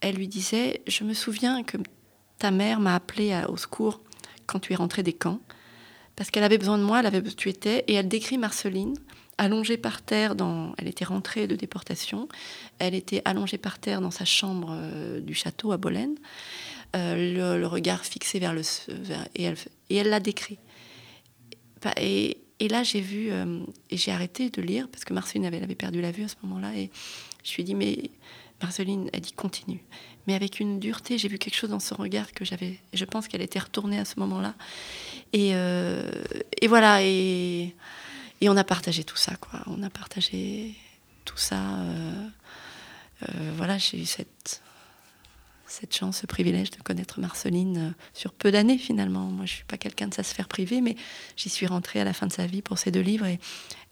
[0.00, 1.76] elle lui disait Je me souviens que
[2.38, 4.00] ta mère m'a appelé à- au secours
[4.46, 5.40] quand tu es rentrée des camps,
[6.16, 8.94] parce qu'elle avait besoin de moi, elle avait tu étais, et elle décrit Marceline
[9.38, 10.74] allongée par terre dans.
[10.78, 12.28] Elle était rentrée de déportation,
[12.78, 16.14] elle était allongée par terre dans sa chambre euh, du château à Bolène,
[16.94, 18.62] euh, le, regard fixé vers le.
[18.88, 19.56] vers- et elle
[19.90, 20.58] et elle l'a décrit.
[21.82, 23.60] Bah, Et, là, j'ai vu, euh,
[23.90, 26.36] et j'ai arrêté de lire, parce que Marceline avait, avait perdu la vue à ce
[26.44, 26.90] moment-là, et
[27.44, 28.10] je lui ai dit, mais
[28.62, 29.84] Marceline, elle dit continue.
[30.26, 32.78] Mais avec une dureté, j'ai vu quelque chose dans son regard que j'avais.
[32.94, 34.54] Je pense qu'elle était retournée à ce moment-là.
[35.32, 36.10] Et, euh,
[36.66, 37.74] voilà, et,
[38.42, 39.60] on a partagé tout ça, quoi.
[39.66, 40.74] On a partagé
[41.24, 41.56] tout ça.
[41.56, 42.28] euh,
[43.22, 44.62] euh, voilà, j'ai eu cette,
[45.66, 49.26] cette chance, ce privilège de connaître Marceline sur peu d'années finalement.
[49.30, 50.96] Moi, je suis pas quelqu'un de sa sphère privée, mais
[51.36, 53.38] j'y suis rentrée à la fin de sa vie pour ces deux livres et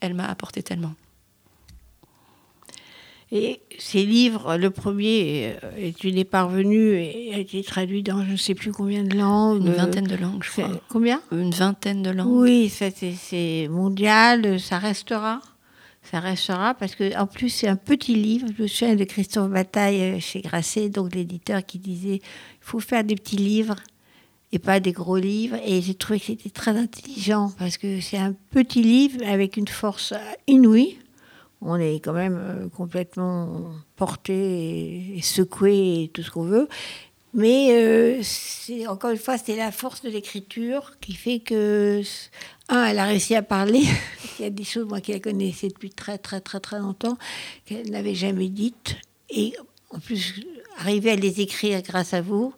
[0.01, 0.93] elle m'a apporté tellement.
[3.35, 8.23] Et ces livres, le premier euh, est une est parvenu et a été traduit dans
[8.23, 9.65] je ne sais plus combien de langues.
[9.65, 10.69] Une vingtaine de langues, je crois.
[10.87, 11.19] Combien?
[11.31, 12.29] Une vingtaine de langues.
[12.31, 15.41] Oui, c'est- mondial, ça restera.
[16.03, 18.45] Ça restera parce que en plus c'est un petit livre.
[18.55, 22.81] Je me souviens de Christophe Bataille euh, chez Grasset, donc l'éditeur qui disait il faut
[22.81, 23.77] faire des petits livres
[24.51, 25.55] et pas des gros livres.
[25.65, 29.67] Et j'ai trouvé que c'était très intelligent parce que c'est un petit livre avec une
[29.67, 30.97] force euh, inouïe.
[31.65, 36.67] On est quand même euh, complètement porté et, secoué et tout ce qu'on veut.
[37.33, 38.21] Mais euh,
[38.87, 42.01] encore une fois, c'est la force de l'écriture qui fait que,
[42.69, 43.83] un, elle a réussi à parler.
[44.39, 47.17] Il y a des choses, moi, qui la connaissais depuis très, très, très, très longtemps,
[47.65, 48.97] qu'elle n'avait jamais dites.
[49.29, 49.53] Et
[49.89, 50.41] en plus,
[50.77, 52.53] arriver à les écrire grâce à vous,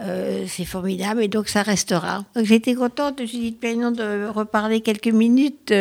[0.00, 1.22] euh, c'est formidable.
[1.22, 2.24] Et donc, ça restera.
[2.34, 5.72] J'étais contente, Judith Pagnon, de reparler quelques minutes.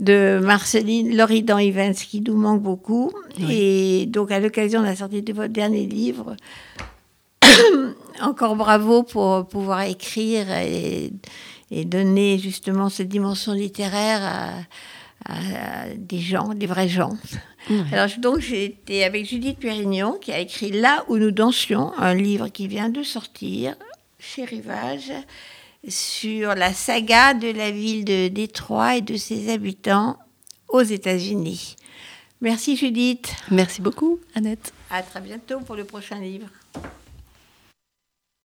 [0.00, 3.12] De Marceline Loridan Evans qui nous manque beaucoup.
[3.48, 6.36] Et donc, à l'occasion de la sortie de votre dernier livre,
[8.20, 11.12] encore bravo pour pouvoir écrire et,
[11.70, 14.50] et donner justement cette dimension littéraire à,
[15.26, 17.16] à des gens, des vrais gens.
[17.92, 22.14] Alors donc j'ai été avec Judith Pérignon qui a écrit Là où nous dansions, un
[22.14, 23.74] livre qui vient de sortir
[24.18, 25.12] chez Rivage
[25.88, 30.18] sur la saga de la ville de Détroit et de ses habitants
[30.68, 31.76] aux États-Unis.
[32.40, 33.34] Merci Judith.
[33.50, 34.72] Merci beaucoup, Annette.
[34.90, 36.48] À très bientôt pour le prochain livre.